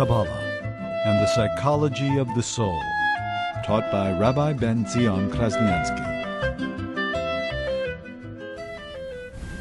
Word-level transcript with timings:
Kabbalah 0.00 0.24
and 1.04 1.20
the 1.20 1.26
psychology 1.26 2.16
of 2.16 2.26
the 2.34 2.42
soul, 2.42 2.80
taught 3.66 3.84
by 3.92 4.10
Rabbi 4.18 4.54
Ben 4.54 4.88
Zion 4.88 5.30
Krasniansky. 5.30 6.08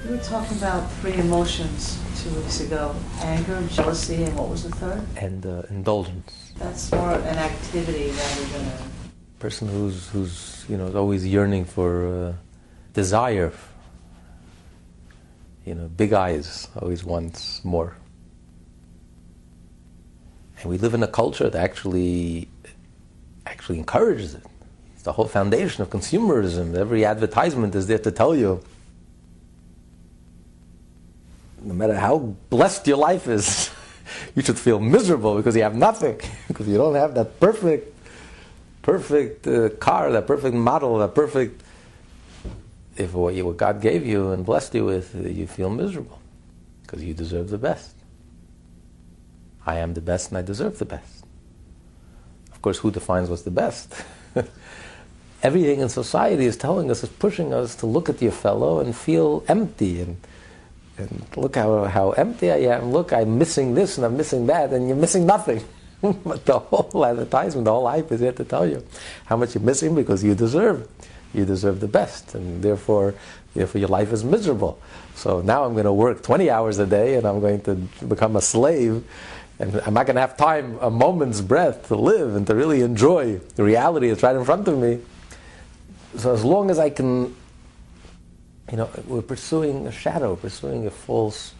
We 0.06 0.16
were 0.16 0.24
talking 0.24 0.58
about 0.58 0.90
three 1.02 1.16
emotions 1.16 2.00
two 2.24 2.30
weeks 2.40 2.62
ago 2.62 2.96
anger, 3.20 3.62
jealousy, 3.68 4.24
and 4.24 4.34
what 4.38 4.48
was 4.48 4.64
the 4.64 4.70
third? 4.70 5.04
And 5.18 5.46
uh, 5.46 5.64
indulgence. 5.70 6.54
That's 6.58 6.90
more 6.94 7.16
an 7.16 7.38
activity 7.38 8.12
rather 8.12 8.46
than 8.54 8.66
a. 8.66 8.78
Person 9.40 9.68
who's, 9.68 10.08
who's 10.08 10.66
you 10.70 10.78
know, 10.78 10.88
is 10.88 10.96
always 10.96 11.28
yearning 11.28 11.66
for 11.66 12.08
uh, 12.08 12.34
desire. 12.94 13.52
You 15.66 15.76
know, 15.76 15.90
big 15.90 16.14
eyes, 16.14 16.70
always 16.80 17.04
wants 17.04 17.60
more. 17.66 17.98
And 20.60 20.70
we 20.70 20.78
live 20.78 20.94
in 20.94 21.04
a 21.04 21.08
culture 21.08 21.50
that 21.50 21.62
actually, 21.62 22.50
actually 23.46 23.80
encourages 23.80 24.36
it. 24.36 24.44
It's 24.94 25.04
the 25.04 25.14
whole 25.14 25.28
foundation 25.28 25.82
of 25.82 25.90
consumerism. 25.90 26.76
Every 26.76 27.06
advertisement 27.06 27.76
is 27.76 27.88
there 27.88 28.00
to 28.00 28.12
tell 28.12 28.36
you 28.36 28.62
no 31.62 31.74
matter 31.74 31.96
how 31.96 32.18
blessed 32.50 32.88
your 32.88 32.98
life 32.98 33.28
is, 33.28 33.70
you 34.36 34.42
should 34.42 34.58
feel 34.58 34.80
miserable 34.80 35.36
because 35.36 35.56
you 35.56 35.64
have 35.64 35.76
nothing, 35.76 36.20
because 36.48 36.68
you 36.68 36.78
don't 36.78 36.96
have 36.96 37.14
that 37.16 37.40
perfect, 37.40 37.94
perfect 38.82 39.48
uh, 39.48 39.70
car, 39.70 40.12
that 40.12 40.28
perfect 40.28 40.56
model, 40.56 40.98
that 41.00 41.16
perfect. 41.16 41.64
If 42.98 43.14
what, 43.14 43.34
you, 43.34 43.46
what 43.46 43.56
God 43.58 43.82
gave 43.82 44.06
you 44.06 44.32
and 44.32 44.46
blessed 44.46 44.76
you 44.76 44.86
with, 44.86 45.16
you 45.16 45.48
feel 45.48 45.70
miserable 45.70 46.20
because 46.82 47.02
you 47.02 47.14
deserve 47.14 47.50
the 47.50 47.58
best. 47.58 47.96
I 49.70 49.76
am 49.78 49.94
the 49.94 50.02
best 50.02 50.30
and 50.30 50.38
I 50.40 50.42
deserve 50.42 50.80
the 50.80 50.86
best. 50.86 51.24
Of 52.52 52.62
course, 52.64 52.80
who 52.80 52.90
defines 52.90 53.30
what's 53.30 53.44
the 53.44 53.52
best? 53.52 53.94
Everything 55.44 55.80
in 55.80 55.90
society 55.90 56.46
is 56.46 56.58
telling 56.58 56.90
us, 56.90 57.04
is 57.04 57.10
pushing 57.10 57.54
us 57.54 57.76
to 57.76 57.86
look 57.86 58.10
at 58.10 58.20
your 58.20 58.32
fellow 58.32 58.80
and 58.80 58.96
feel 58.96 59.44
empty 59.48 60.02
and 60.02 60.18
and 60.98 61.26
look 61.38 61.56
how, 61.56 61.86
how 61.86 62.12
empty 62.12 62.52
I 62.52 62.58
am. 62.76 62.92
Look, 62.92 63.14
I'm 63.14 63.38
missing 63.38 63.74
this 63.74 63.98
and 63.98 64.06
I'm 64.06 64.18
missing 64.18 64.48
that, 64.48 64.74
and 64.74 64.88
you're 64.88 64.98
missing 64.98 65.26
nothing. 65.26 65.64
but 66.02 66.46
the 66.46 66.60
whole 66.60 67.06
advertisement, 67.06 67.66
the 67.66 67.72
whole 67.72 67.88
hype 67.88 68.12
is 68.12 68.20
here 68.20 68.34
to 68.34 68.44
tell 68.44 68.68
you 68.68 68.86
how 69.26 69.38
much 69.38 69.56
you're 69.56 69.64
missing 69.64 69.96
because 69.96 70.24
you 70.24 70.36
deserve. 70.36 70.90
You 71.34 71.46
deserve 71.46 71.80
the 71.80 71.88
best, 71.88 72.36
and 72.36 72.62
therefore, 72.62 73.14
therefore 73.54 73.80
your 73.80 73.88
life 73.88 74.12
is 74.12 74.24
miserable. 74.24 74.80
So 75.16 75.42
now 75.42 75.64
I'm 75.64 75.74
going 75.74 75.86
to 75.86 75.94
work 75.94 76.24
20 76.24 76.50
hours 76.50 76.80
a 76.80 76.88
day, 76.88 77.16
and 77.16 77.26
I'm 77.26 77.40
going 77.40 77.62
to 77.62 77.76
become 78.06 78.36
a 78.36 78.42
slave, 78.42 79.04
and 79.60 79.76
I'm 79.82 79.94
not 79.94 80.06
going 80.06 80.16
to 80.16 80.22
have 80.22 80.38
time, 80.38 80.78
a 80.82 80.90
moment's 80.90 81.42
breath, 81.42 81.88
to 81.90 81.96
live 81.96 82.36
and 82.36 82.48
to 82.48 82.56
really 82.56 82.82
enjoy 82.82 83.40
the 83.56 83.64
reality 83.64 84.08
that's 84.08 84.24
right 84.24 84.36
in 84.36 84.46
front 84.46 84.68
of 84.68 84.78
me. 84.78 85.00
So 86.18 86.34
as 86.34 86.44
long 86.44 86.72
as 86.72 86.80
I 86.80 86.90
can 86.90 87.36
you 88.72 88.78
know, 88.78 88.90
we're 89.08 89.22
pursuing 89.22 89.88
a 89.88 89.92
shadow, 89.92 90.36
pursuing 90.36 90.86
a 90.86 90.92
false. 90.92 91.54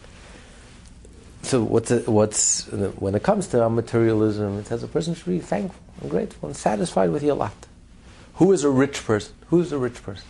So 1.42 1.62
what's 1.62 1.90
it, 1.90 2.08
what's 2.08 2.66
when 2.68 3.14
it 3.14 3.22
comes 3.22 3.48
to 3.48 3.62
our 3.62 3.70
materialism, 3.70 4.58
it 4.58 4.66
says 4.66 4.82
a 4.82 4.88
person 4.88 5.14
should 5.14 5.26
be 5.26 5.40
thankful 5.40 5.80
and 6.00 6.10
grateful 6.10 6.48
and 6.48 6.56
satisfied 6.56 7.10
with 7.10 7.22
your 7.22 7.34
lot. 7.34 7.66
Who 8.34 8.52
is 8.52 8.64
a 8.64 8.70
rich 8.70 9.04
person? 9.04 9.34
Who 9.48 9.60
is 9.60 9.72
a 9.72 9.78
rich 9.78 10.02
person? 10.02 10.26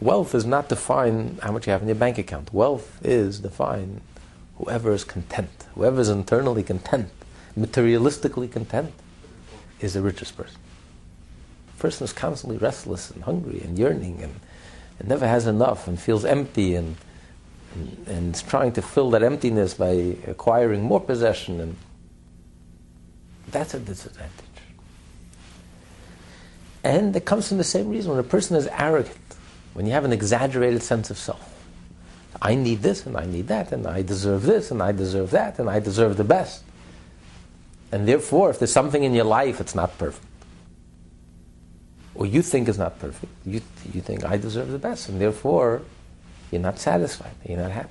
Wealth 0.00 0.34
is 0.34 0.44
not 0.44 0.68
defined 0.68 1.40
how 1.42 1.52
much 1.52 1.66
you 1.66 1.72
have 1.72 1.82
in 1.82 1.88
your 1.88 1.94
bank 1.94 2.18
account. 2.18 2.52
Wealth 2.52 3.00
is 3.04 3.40
defined 3.40 4.00
whoever 4.58 4.92
is 4.92 5.04
content, 5.04 5.66
whoever 5.74 6.00
is 6.00 6.08
internally 6.08 6.62
content, 6.62 7.10
materialistically 7.58 8.50
content, 8.50 8.92
is 9.80 9.94
the 9.94 10.02
richest 10.02 10.36
person. 10.36 10.58
A 11.76 11.80
person 11.80 12.04
is 12.04 12.12
constantly 12.12 12.58
restless 12.58 13.10
and 13.10 13.24
hungry 13.24 13.60
and 13.60 13.78
yearning 13.78 14.22
and 14.22 14.40
and 14.98 15.08
never 15.08 15.26
has 15.26 15.46
enough 15.46 15.88
and 15.88 16.00
feels 16.00 16.24
empty 16.24 16.74
and, 16.74 16.96
and, 17.74 18.06
and 18.08 18.34
is 18.34 18.42
trying 18.42 18.72
to 18.72 18.82
fill 18.82 19.10
that 19.10 19.22
emptiness 19.22 19.74
by 19.74 20.16
acquiring 20.26 20.82
more 20.82 21.00
possession 21.00 21.60
and 21.60 21.76
that's 23.50 23.74
a 23.74 23.78
disadvantage. 23.78 24.30
And 26.82 27.14
it 27.14 27.24
comes 27.24 27.48
from 27.48 27.58
the 27.58 27.64
same 27.64 27.88
reason 27.88 28.10
when 28.10 28.20
a 28.20 28.24
person 28.24 28.56
is 28.56 28.66
arrogant, 28.68 29.16
when 29.74 29.86
you 29.86 29.92
have 29.92 30.04
an 30.04 30.12
exaggerated 30.12 30.82
sense 30.82 31.10
of 31.10 31.18
self. 31.18 31.52
I 32.40 32.54
need 32.54 32.82
this 32.82 33.06
and 33.06 33.16
I 33.16 33.26
need 33.26 33.48
that 33.48 33.72
and 33.72 33.86
I 33.86 34.02
deserve 34.02 34.42
this 34.42 34.70
and 34.70 34.82
I 34.82 34.92
deserve 34.92 35.30
that 35.30 35.58
and 35.58 35.70
I 35.70 35.80
deserve 35.80 36.16
the 36.16 36.24
best. 36.24 36.62
And 37.92 38.06
therefore, 38.06 38.50
if 38.50 38.58
there's 38.58 38.72
something 38.72 39.04
in 39.04 39.14
your 39.14 39.24
life, 39.24 39.58
that's 39.58 39.74
not 39.74 39.96
perfect 39.96 40.26
or 42.16 42.26
you 42.26 42.42
think 42.42 42.68
is 42.68 42.78
not 42.78 42.98
perfect. 42.98 43.32
You, 43.44 43.60
you 43.92 44.00
think 44.00 44.24
I 44.24 44.36
deserve 44.36 44.70
the 44.70 44.78
best, 44.78 45.08
and 45.08 45.20
therefore 45.20 45.82
you're 46.50 46.60
not 46.60 46.78
satisfied, 46.78 47.32
you're 47.46 47.58
not 47.58 47.72
happy. 47.72 47.90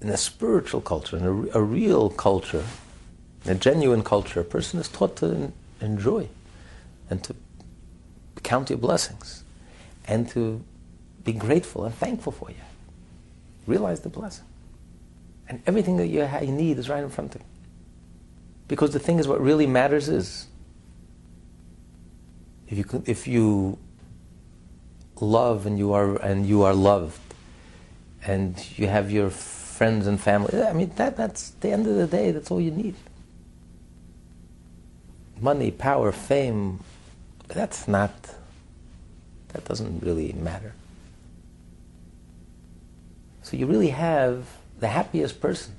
In 0.00 0.08
a 0.08 0.16
spiritual 0.16 0.80
culture, 0.80 1.16
in 1.16 1.24
a, 1.24 1.58
a 1.58 1.62
real 1.62 2.10
culture, 2.10 2.64
a 3.46 3.54
genuine 3.54 4.02
culture, 4.02 4.40
a 4.40 4.44
person 4.44 4.80
is 4.80 4.88
taught 4.88 5.16
to 5.16 5.52
enjoy 5.80 6.28
and 7.10 7.22
to 7.24 7.34
count 8.42 8.70
your 8.70 8.78
blessings 8.78 9.44
and 10.06 10.28
to 10.30 10.62
be 11.24 11.32
grateful 11.32 11.84
and 11.84 11.94
thankful 11.94 12.32
for 12.32 12.50
you. 12.50 12.56
Realize 13.66 14.00
the 14.00 14.08
blessing. 14.08 14.44
And 15.48 15.62
everything 15.66 15.96
that 15.98 16.06
you, 16.06 16.28
you 16.42 16.52
need 16.52 16.78
is 16.78 16.88
right 16.88 17.02
in 17.02 17.10
front 17.10 17.34
of 17.34 17.40
you. 17.40 17.46
Because 18.66 18.92
the 18.92 18.98
thing 18.98 19.18
is, 19.18 19.28
what 19.28 19.40
really 19.40 19.66
matters 19.66 20.08
is 20.08 20.46
if 22.68 22.78
you 22.78 23.02
if 23.06 23.28
you 23.28 23.78
love 25.20 25.66
and 25.66 25.78
you 25.78 25.92
are 25.92 26.16
and 26.16 26.46
you 26.46 26.62
are 26.62 26.74
loved, 26.74 27.20
and 28.24 28.64
you 28.78 28.86
have 28.86 29.10
your 29.10 29.28
friends 29.28 30.06
and 30.06 30.18
family, 30.18 30.62
I 30.62 30.72
mean 30.72 30.92
that 30.96 31.16
that's 31.16 31.50
the 31.60 31.70
end 31.70 31.86
of 31.86 31.96
the 31.96 32.06
day. 32.06 32.30
That's 32.30 32.50
all 32.50 32.60
you 32.60 32.70
need. 32.70 32.94
Money, 35.40 35.70
power, 35.70 36.10
fame, 36.10 36.80
that's 37.48 37.86
not. 37.86 38.14
That 39.48 39.64
doesn't 39.66 40.02
really 40.02 40.32
matter. 40.32 40.72
So 43.54 43.58
you 43.58 43.66
really 43.66 43.90
have 43.90 44.48
the 44.80 44.88
happiest 44.88 45.40
person. 45.40 45.76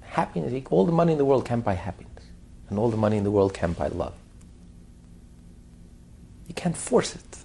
Happiness, 0.00 0.64
all 0.70 0.86
the 0.86 0.92
money 0.92 1.10
in 1.10 1.18
the 1.18 1.24
world 1.24 1.44
can't 1.44 1.64
buy 1.64 1.74
happiness. 1.74 2.24
And 2.68 2.78
all 2.78 2.88
the 2.88 2.96
money 2.96 3.16
in 3.16 3.24
the 3.24 3.32
world 3.32 3.52
can't 3.52 3.76
buy 3.76 3.88
love. 3.88 4.14
You 6.46 6.54
can't 6.54 6.76
force 6.76 7.16
it. 7.16 7.38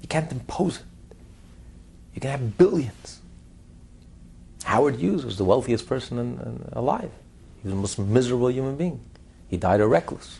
You 0.00 0.08
can't 0.08 0.32
impose 0.32 0.78
it. 0.78 0.84
You 2.14 2.22
can 2.22 2.30
have 2.30 2.56
billions. 2.56 3.20
Howard 4.64 4.96
Hughes 4.96 5.26
was 5.26 5.36
the 5.36 5.44
wealthiest 5.44 5.86
person 5.86 6.18
in, 6.18 6.38
in, 6.38 6.68
alive. 6.72 7.10
He 7.62 7.68
was 7.68 7.74
the 7.74 7.80
most 7.80 7.98
miserable 7.98 8.50
human 8.50 8.76
being. 8.76 8.98
He 9.48 9.58
died 9.58 9.82
a 9.82 9.86
recluse. 9.86 10.38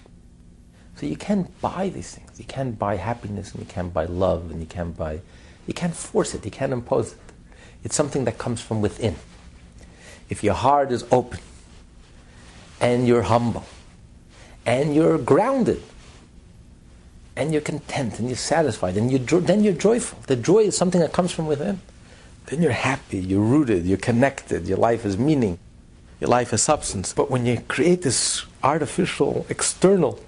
So 0.96 1.04
you 1.04 1.16
can't 1.16 1.60
buy 1.60 1.90
these 1.90 2.14
things. 2.14 2.38
You 2.38 2.46
can't 2.46 2.78
buy 2.78 2.96
happiness 2.96 3.52
and 3.52 3.60
you 3.60 3.66
can't 3.66 3.92
buy 3.92 4.06
love 4.06 4.50
and 4.50 4.60
you 4.60 4.66
can't 4.66 4.96
buy, 4.96 5.20
you 5.66 5.74
can't 5.74 5.94
force 5.94 6.34
it. 6.34 6.42
You 6.46 6.50
can't 6.50 6.72
impose 6.72 7.12
it. 7.12 7.18
It's 7.84 7.94
something 7.94 8.24
that 8.24 8.38
comes 8.38 8.60
from 8.60 8.80
within. 8.80 9.16
If 10.28 10.44
your 10.44 10.54
heart 10.54 10.92
is 10.92 11.04
open 11.10 11.40
and 12.80 13.06
you're 13.06 13.22
humble 13.22 13.64
and 14.66 14.94
you're 14.94 15.18
grounded 15.18 15.82
and 17.36 17.52
you're 17.52 17.62
content 17.62 18.18
and 18.18 18.28
you're 18.28 18.36
satisfied 18.36 18.96
and 18.96 19.10
you 19.10 19.18
then 19.18 19.62
you're 19.62 19.72
joyful. 19.72 20.18
The 20.26 20.36
joy 20.36 20.64
is 20.64 20.76
something 20.76 21.00
that 21.00 21.12
comes 21.12 21.32
from 21.32 21.46
within. 21.46 21.80
Then 22.46 22.62
you're 22.62 22.72
happy, 22.72 23.18
you're 23.18 23.40
rooted, 23.42 23.86
you're 23.86 23.98
connected, 23.98 24.66
your 24.66 24.78
life 24.78 25.02
has 25.02 25.16
meaning, 25.16 25.58
your 26.20 26.28
life 26.28 26.50
has 26.50 26.62
substance. 26.62 27.12
But 27.12 27.30
when 27.30 27.46
you 27.46 27.60
create 27.68 28.02
this 28.02 28.44
artificial, 28.62 29.46
external 29.48 30.18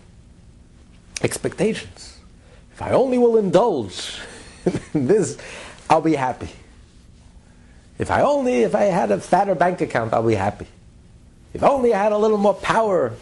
expectations, 1.23 2.19
if 2.73 2.81
I 2.81 2.93
only 2.93 3.19
will 3.19 3.39
indulge 3.39 4.21
in 4.95 5.07
this, 5.07 5.37
I'll 5.89 6.01
be 6.01 6.15
happy. 6.15 6.51
If 8.01 8.11
I 8.11 8.23
only, 8.23 8.63
if 8.63 8.75
I 8.75 8.85
had 8.85 9.11
a 9.11 9.21
fatter 9.21 9.55
bank 9.55 9.83
account, 9.83 10.15
I'll 10.15 10.27
be 10.27 10.35
happy. 10.35 10.67
If 11.53 11.63
only 11.63 11.93
I 11.93 12.03
had 12.03 12.13
a 12.13 12.17
little 12.17 12.39
more 12.39 12.55
power, 12.55 13.13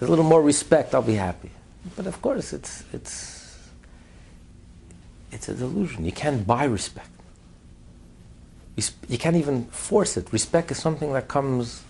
a 0.00 0.04
little 0.04 0.24
more 0.24 0.42
respect, 0.42 0.92
I'll 0.92 1.02
be 1.02 1.14
happy. 1.14 1.50
But 1.94 2.08
of 2.08 2.20
course, 2.20 2.52
it's, 2.52 2.82
it's, 2.92 3.60
it's 5.30 5.48
a 5.48 5.54
delusion. 5.54 6.04
You 6.04 6.10
can't 6.10 6.44
buy 6.44 6.64
respect. 6.64 7.10
You 9.08 9.18
can't 9.18 9.36
even 9.36 9.66
force 9.66 10.16
it. 10.16 10.32
Respect 10.32 10.72
is 10.72 10.78
something 10.78 11.12
that 11.12 11.28
comes 11.28 11.84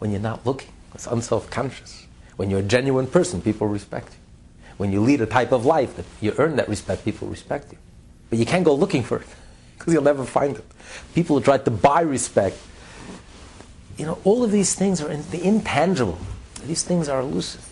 when 0.00 0.10
you're 0.10 0.18
not 0.18 0.44
looking. 0.44 0.72
It's 0.96 1.06
unself 1.06 1.48
conscious. 1.48 2.08
When 2.34 2.50
you're 2.50 2.58
a 2.58 2.64
genuine 2.64 3.06
person, 3.06 3.40
people 3.40 3.68
respect 3.68 4.08
you. 4.08 4.18
When 4.78 4.90
you 4.90 5.00
lead 5.00 5.20
a 5.20 5.26
type 5.26 5.52
of 5.52 5.64
life 5.64 5.94
that 5.94 6.06
you 6.20 6.34
earn 6.38 6.56
that 6.56 6.68
respect, 6.68 7.04
people 7.04 7.28
respect 7.28 7.70
you. 7.70 7.78
But 8.30 8.40
you 8.40 8.46
can't 8.46 8.64
go 8.64 8.74
looking 8.74 9.04
for 9.04 9.18
it 9.18 9.28
because 9.82 9.94
you'll 9.94 10.04
never 10.04 10.24
find 10.24 10.56
it. 10.56 10.64
People 11.12 11.36
who 11.36 11.42
try 11.42 11.58
to 11.58 11.70
buy 11.72 12.02
respect, 12.02 12.56
you 13.98 14.06
know, 14.06 14.16
all 14.22 14.44
of 14.44 14.52
these 14.52 14.76
things 14.76 15.02
are 15.02 15.10
in, 15.10 15.28
the 15.32 15.42
intangible. 15.42 16.18
These 16.64 16.84
things 16.84 17.08
are 17.08 17.18
elusive. 17.18 17.68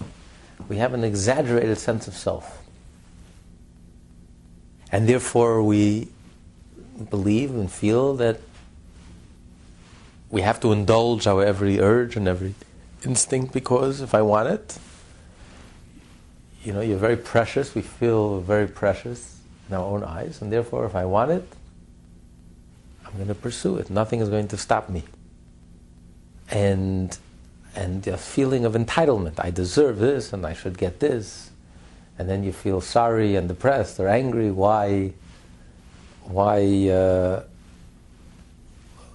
We 0.68 0.78
have 0.78 0.92
an 0.92 1.04
exaggerated 1.04 1.78
sense 1.78 2.08
of 2.08 2.14
self. 2.14 2.64
And 4.90 5.08
therefore, 5.08 5.62
we 5.62 6.08
believe 7.10 7.52
and 7.52 7.70
feel 7.70 8.16
that 8.16 8.40
we 10.30 10.40
have 10.40 10.58
to 10.62 10.72
indulge 10.72 11.28
our 11.28 11.44
every 11.44 11.78
urge 11.78 12.16
and 12.16 12.26
every 12.26 12.56
instinct 13.04 13.52
because 13.52 14.00
if 14.00 14.16
I 14.16 14.22
want 14.22 14.48
it, 14.48 14.78
you 16.64 16.72
know, 16.72 16.80
you're 16.80 16.98
very 16.98 17.16
precious. 17.16 17.72
We 17.72 17.82
feel 17.82 18.40
very 18.40 18.66
precious 18.66 19.38
in 19.68 19.76
our 19.76 19.84
own 19.84 20.02
eyes, 20.02 20.42
and 20.42 20.52
therefore, 20.52 20.86
if 20.86 20.96
I 20.96 21.04
want 21.04 21.30
it, 21.30 21.48
I'm 23.10 23.16
going 23.16 23.28
to 23.28 23.34
pursue 23.34 23.76
it. 23.76 23.90
Nothing 23.90 24.20
is 24.20 24.28
going 24.28 24.48
to 24.48 24.56
stop 24.56 24.88
me. 24.88 25.04
And 26.48 27.16
and 27.74 28.06
a 28.06 28.16
feeling 28.16 28.64
of 28.64 28.74
entitlement. 28.74 29.34
I 29.38 29.50
deserve 29.50 29.98
this, 29.98 30.32
and 30.32 30.44
I 30.44 30.54
should 30.54 30.76
get 30.76 31.00
this. 31.00 31.50
And 32.18 32.28
then 32.28 32.42
you 32.42 32.52
feel 32.52 32.80
sorry 32.80 33.36
and 33.36 33.48
depressed 33.48 33.98
or 34.00 34.08
angry. 34.08 34.50
Why? 34.50 35.12
Why? 36.24 36.88
Uh, 36.88 37.42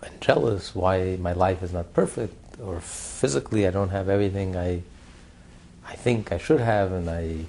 and 0.03 0.21
jealous. 0.21 0.73
Why 0.73 1.17
my 1.19 1.33
life 1.33 1.63
is 1.63 1.73
not 1.73 1.93
perfect, 1.93 2.59
or 2.59 2.79
physically 2.79 3.67
I 3.67 3.71
don't 3.71 3.89
have 3.89 4.09
everything 4.09 4.55
I. 4.55 4.81
I 5.87 5.95
think 5.95 6.31
I 6.31 6.37
should 6.37 6.61
have, 6.61 6.91
and 6.91 7.09
I 7.09 7.45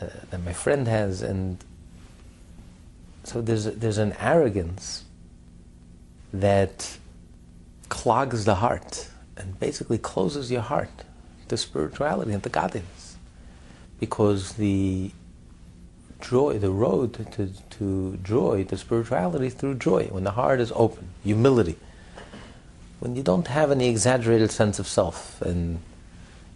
uh, 0.00 0.08
that 0.30 0.42
my 0.42 0.52
friend 0.52 0.88
has, 0.88 1.22
and 1.22 1.58
so 3.24 3.42
there's 3.42 3.64
there's 3.64 3.98
an 3.98 4.14
arrogance 4.18 5.04
that 6.32 6.98
clogs 7.88 8.44
the 8.44 8.56
heart 8.56 9.08
and 9.36 9.58
basically 9.60 9.98
closes 9.98 10.50
your 10.50 10.62
heart 10.62 11.04
to 11.48 11.56
spirituality 11.56 12.32
and 12.32 12.42
to 12.42 12.48
godliness. 12.48 13.16
Because 14.00 14.54
the 14.54 15.10
joy, 16.20 16.58
the 16.58 16.70
road 16.70 17.14
to, 17.32 17.48
to 17.78 18.18
joy, 18.22 18.64
to 18.64 18.76
spirituality 18.76 19.50
through 19.50 19.74
joy, 19.74 20.04
when 20.06 20.24
the 20.24 20.30
heart 20.32 20.60
is 20.60 20.72
open, 20.74 21.08
humility. 21.22 21.76
When 23.00 23.16
you 23.16 23.22
don't 23.22 23.48
have 23.48 23.70
any 23.70 23.88
exaggerated 23.88 24.50
sense 24.50 24.78
of 24.78 24.86
self, 24.86 25.42
and 25.42 25.80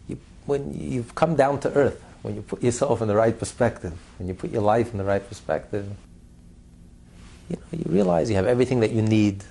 you, 0.09 0.19
when 0.47 0.73
you've 0.73 1.15
come 1.15 1.35
down 1.35 1.61
to 1.61 1.73
earth, 1.75 2.03
when 2.23 2.35
you 2.37 2.43
put 2.43 2.63
yourself 2.63 3.03
in 3.03 3.09
the 3.09 3.17
right 3.17 3.37
perspective, 3.39 3.93
when 4.19 4.29
you 4.29 4.35
put 4.35 4.51
your 4.51 4.63
life 4.63 4.93
in 4.93 4.99
the 4.99 5.05
right 5.05 5.27
perspective, 5.29 5.91
you 7.51 7.57
know, 7.57 7.79
you 7.79 7.85
realize 7.93 8.31
you 8.31 8.37
have 8.37 8.47
everything 8.47 8.81
that 8.81 8.93
you 8.93 9.03
need 9.03 9.45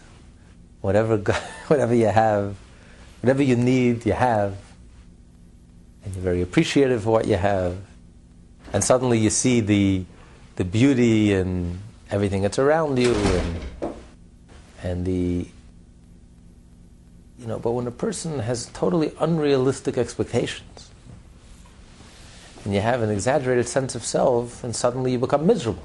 whatever, 0.85 1.17
whatever 1.67 1.95
you 1.95 2.05
have, 2.05 2.55
whatever 3.21 3.41
you 3.41 3.55
need, 3.55 4.05
you 4.05 4.13
have. 4.13 4.55
And 6.03 6.13
you're 6.13 6.23
very 6.23 6.41
appreciative 6.43 6.99
of 6.99 7.07
what 7.07 7.25
you 7.25 7.37
have. 7.37 7.77
And 8.71 8.83
suddenly 8.83 9.17
you 9.17 9.31
see 9.31 9.61
the, 9.61 10.05
the 10.57 10.63
beauty 10.63 11.33
and 11.33 11.79
everything 12.11 12.43
that's 12.43 12.59
around 12.59 12.99
you 12.99 13.13
and, 13.15 13.93
and 14.83 15.05
the, 15.05 15.47
you 17.39 17.47
know, 17.47 17.57
but 17.57 17.71
when 17.71 17.88
a 17.88 17.91
person 17.91 18.39
has 18.39 18.67
totally 18.67 19.11
unrealistic 19.19 19.97
expectations, 19.97 20.91
and 22.63 22.73
you 22.73 22.81
have 22.81 23.01
an 23.01 23.09
exaggerated 23.09 23.67
sense 23.67 23.95
of 23.95 24.03
self, 24.03 24.63
and 24.63 24.75
suddenly 24.75 25.13
you 25.13 25.19
become 25.19 25.47
miserable 25.47 25.83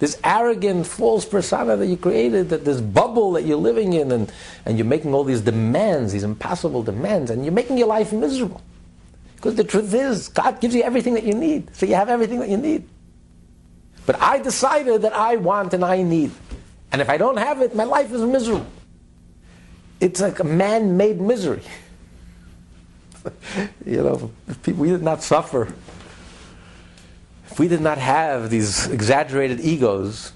this 0.00 0.18
arrogant, 0.24 0.86
false 0.86 1.26
persona 1.26 1.76
that 1.76 1.86
you 1.86 1.96
created, 1.96 2.48
that 2.48 2.64
this 2.64 2.80
bubble 2.80 3.32
that 3.32 3.44
you're 3.44 3.58
living 3.58 3.92
in, 3.92 4.10
and, 4.10 4.32
and 4.64 4.78
you're 4.78 4.86
making 4.86 5.12
all 5.12 5.24
these 5.24 5.42
demands, 5.42 6.12
these 6.12 6.24
impossible 6.24 6.82
demands, 6.82 7.30
and 7.30 7.44
you're 7.44 7.52
making 7.52 7.76
your 7.76 7.86
life 7.86 8.10
miserable. 8.10 8.62
Because 9.36 9.54
the 9.56 9.64
truth 9.64 9.92
is, 9.92 10.28
God 10.28 10.58
gives 10.60 10.74
you 10.74 10.82
everything 10.82 11.14
that 11.14 11.24
you 11.24 11.34
need, 11.34 11.74
so 11.76 11.84
you 11.84 11.94
have 11.94 12.08
everything 12.08 12.40
that 12.40 12.48
you 12.48 12.56
need. 12.56 12.88
But 14.06 14.20
I 14.20 14.38
decided 14.38 15.02
that 15.02 15.12
I 15.12 15.36
want 15.36 15.74
and 15.74 15.84
I 15.84 16.02
need. 16.02 16.30
And 16.92 17.02
if 17.02 17.10
I 17.10 17.18
don't 17.18 17.36
have 17.36 17.60
it, 17.60 17.76
my 17.76 17.84
life 17.84 18.10
is 18.10 18.22
miserable. 18.22 18.66
It's 20.00 20.20
like 20.22 20.40
a 20.40 20.44
man 20.44 20.96
made 20.96 21.20
misery. 21.20 21.62
you 23.84 24.02
know, 24.02 24.30
people, 24.62 24.80
we 24.80 24.88
did 24.88 25.02
not 25.02 25.22
suffer 25.22 25.72
if 27.50 27.58
we 27.58 27.68
did 27.68 27.80
not 27.80 27.98
have 27.98 28.50
these 28.50 28.86
exaggerated 28.88 29.60
egos, 29.60 30.32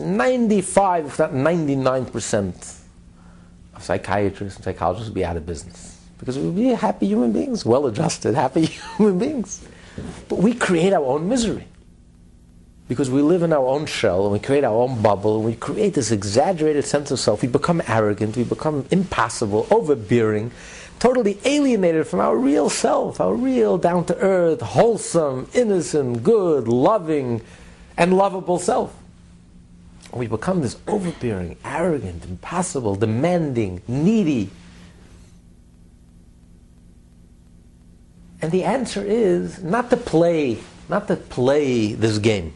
95, 0.00 1.06
if 1.06 1.18
not 1.18 1.32
99% 1.32 2.78
of 3.74 3.82
psychiatrists 3.82 4.56
and 4.56 4.64
psychologists 4.64 5.08
would 5.08 5.14
be 5.14 5.24
out 5.24 5.36
of 5.36 5.46
business. 5.46 6.00
Because 6.18 6.38
we 6.38 6.46
would 6.46 6.56
be 6.56 6.68
happy 6.68 7.06
human 7.06 7.32
beings, 7.32 7.64
well 7.64 7.86
adjusted, 7.86 8.34
happy 8.34 8.66
human 8.96 9.18
beings. 9.18 9.66
But 10.28 10.38
we 10.38 10.54
create 10.54 10.92
our 10.92 11.04
own 11.04 11.28
misery. 11.28 11.66
Because 12.88 13.10
we 13.10 13.22
live 13.22 13.42
in 13.42 13.52
our 13.52 13.66
own 13.66 13.86
shell 13.86 14.24
and 14.24 14.32
we 14.32 14.38
create 14.38 14.62
our 14.62 14.74
own 14.74 15.00
bubble 15.00 15.36
and 15.36 15.44
we 15.44 15.54
create 15.54 15.94
this 15.94 16.10
exaggerated 16.10 16.84
sense 16.84 17.10
of 17.10 17.18
self. 17.18 17.42
We 17.42 17.48
become 17.48 17.82
arrogant, 17.88 18.36
we 18.36 18.44
become 18.44 18.86
impassible, 18.90 19.66
overbearing, 19.70 20.50
totally 20.98 21.38
alienated 21.44 22.06
from 22.06 22.20
our 22.20 22.36
real 22.36 22.68
self, 22.70 23.20
our 23.20 23.34
real 23.34 23.78
down 23.78 24.04
to 24.06 24.16
earth, 24.16 24.60
wholesome, 24.60 25.48
innocent, 25.54 26.22
good, 26.22 26.68
loving, 26.68 27.42
and 27.96 28.16
lovable 28.16 28.58
self. 28.58 28.94
We 30.12 30.26
become 30.26 30.62
this 30.62 30.76
overbearing, 30.86 31.56
arrogant, 31.64 32.24
impassible, 32.24 32.94
demanding, 32.94 33.82
needy. 33.88 34.50
And 38.40 38.52
the 38.52 38.64
answer 38.64 39.02
is 39.02 39.62
not 39.62 39.90
to 39.90 39.96
play, 39.96 40.58
not 40.88 41.08
to 41.08 41.16
play 41.16 41.94
this 41.94 42.18
game, 42.18 42.52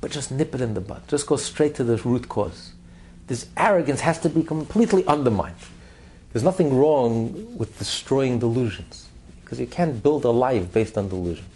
but 0.00 0.10
just 0.10 0.30
nip 0.30 0.54
it 0.54 0.60
in 0.60 0.74
the 0.74 0.80
bud. 0.80 1.02
Just 1.08 1.26
go 1.26 1.36
straight 1.36 1.74
to 1.76 1.84
the 1.84 1.96
root 1.98 2.28
cause. 2.28 2.72
This 3.26 3.46
arrogance 3.56 4.00
has 4.00 4.20
to 4.20 4.28
be 4.28 4.44
completely 4.44 5.04
undermined. 5.06 5.56
There's 6.36 6.44
nothing 6.44 6.76
wrong 6.76 7.56
with 7.56 7.78
destroying 7.78 8.38
delusions 8.38 9.08
because 9.40 9.58
you 9.58 9.66
can't 9.66 10.02
build 10.02 10.26
a 10.26 10.30
life 10.30 10.70
based 10.70 10.98
on 10.98 11.08
delusions. 11.08 11.48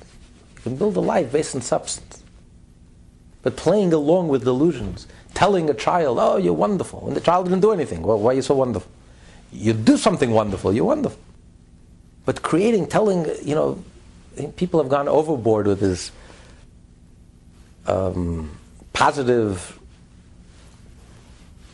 You 0.54 0.62
can 0.62 0.76
build 0.76 0.96
a 0.96 1.00
life 1.00 1.30
based 1.30 1.54
on 1.54 1.60
substance. 1.60 2.22
But 3.42 3.56
playing 3.56 3.92
along 3.92 4.28
with 4.28 4.42
delusions, 4.42 5.06
telling 5.34 5.68
a 5.68 5.74
child, 5.74 6.16
oh, 6.18 6.38
you're 6.38 6.54
wonderful, 6.54 7.06
and 7.06 7.14
the 7.14 7.20
child 7.20 7.44
didn't 7.44 7.60
do 7.60 7.72
anything. 7.72 8.00
Well, 8.00 8.18
why 8.18 8.30
are 8.30 8.34
you 8.36 8.40
so 8.40 8.54
wonderful? 8.54 8.90
You 9.52 9.74
do 9.74 9.98
something 9.98 10.30
wonderful, 10.30 10.72
you're 10.72 10.86
wonderful. 10.86 11.20
But 12.24 12.40
creating, 12.40 12.86
telling, 12.86 13.26
you 13.44 13.54
know, 13.54 13.84
people 14.56 14.80
have 14.80 14.88
gone 14.88 15.08
overboard 15.08 15.66
with 15.66 15.80
this 15.80 16.10
um, 17.86 18.58
positive. 18.94 19.78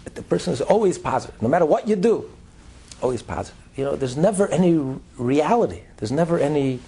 The 0.06 0.22
person 0.22 0.52
is 0.52 0.60
always 0.60 0.98
positive, 0.98 1.40
no 1.40 1.46
matter 1.46 1.66
what 1.66 1.86
you 1.86 1.94
do 1.94 2.28
always 3.02 3.22
positive. 3.22 3.58
You 3.76 3.84
know, 3.84 3.96
there's 3.96 4.16
never 4.16 4.48
any 4.48 4.98
reality. 5.18 5.82
There's 5.98 6.12
never 6.12 6.38
any 6.38 6.80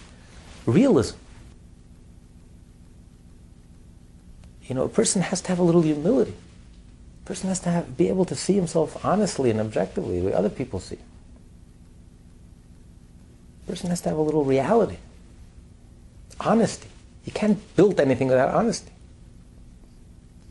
realism. 0.66 1.16
You 4.64 4.74
know, 4.74 4.84
a 4.84 4.88
person 4.88 5.22
has 5.22 5.40
to 5.42 5.48
have 5.48 5.58
a 5.58 5.62
little 5.62 5.82
humility. 5.82 6.34
A 7.24 7.26
person 7.26 7.48
has 7.48 7.60
to 7.60 7.70
have, 7.70 7.96
be 7.96 8.08
able 8.08 8.24
to 8.26 8.34
see 8.34 8.54
himself 8.54 9.04
honestly 9.04 9.50
and 9.50 9.60
objectively 9.60 10.20
the 10.20 10.26
way 10.26 10.32
other 10.32 10.50
people 10.50 10.80
see. 10.80 10.98
A 13.66 13.70
person 13.70 13.90
has 13.90 14.00
to 14.02 14.08
have 14.10 14.18
a 14.18 14.22
little 14.22 14.44
reality. 14.44 14.96
Honesty. 16.40 16.88
You 17.24 17.32
can't 17.32 17.58
build 17.76 18.00
anything 18.00 18.28
without 18.28 18.54
honesty. 18.54 18.92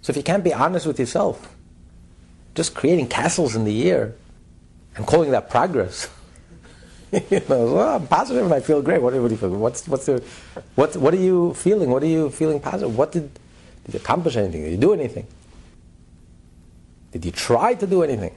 So 0.02 0.12
if 0.12 0.18
you 0.18 0.24
can't 0.24 0.44
be 0.44 0.54
honest 0.54 0.86
with 0.86 1.00
yourself, 1.00 1.56
just 2.56 2.76
creating 2.76 3.08
castles 3.08 3.56
in 3.56 3.66
the 3.66 3.90
air 3.90 4.14
I'm 4.98 5.06
calling 5.06 5.32
that 5.32 5.50
progress. 5.50 6.10
you 7.12 7.42
know, 7.48 7.74
well, 7.74 7.96
I'm 7.96 8.08
positive 8.08 8.44
and 8.44 8.54
I 8.54 8.60
feel 8.60 8.82
great. 8.82 9.02
What, 9.02 9.14
what 9.14 9.32
you? 9.32 9.38
What's, 9.38 9.88
what's 9.88 10.08
the, 10.08 10.24
what, 10.76 10.96
what 10.98 11.14
are 11.14 11.20
you 11.20 11.54
feeling? 11.54 11.90
What 11.90 12.04
are 12.04 12.08
you 12.08 12.30
feeling 12.30 12.60
positive? 12.60 12.98
What 12.98 13.12
did, 13.12 13.34
did 13.86 13.94
you 13.94 14.00
accomplish 14.00 14.36
anything? 14.36 14.64
Did 14.64 14.72
you 14.72 14.78
do 14.78 14.94
anything? 14.94 15.28
Did 17.12 17.26
you 17.26 17.32
try 17.32 17.76
to 17.76 17.88
do 17.88 18.04
anything? 18.04 18.36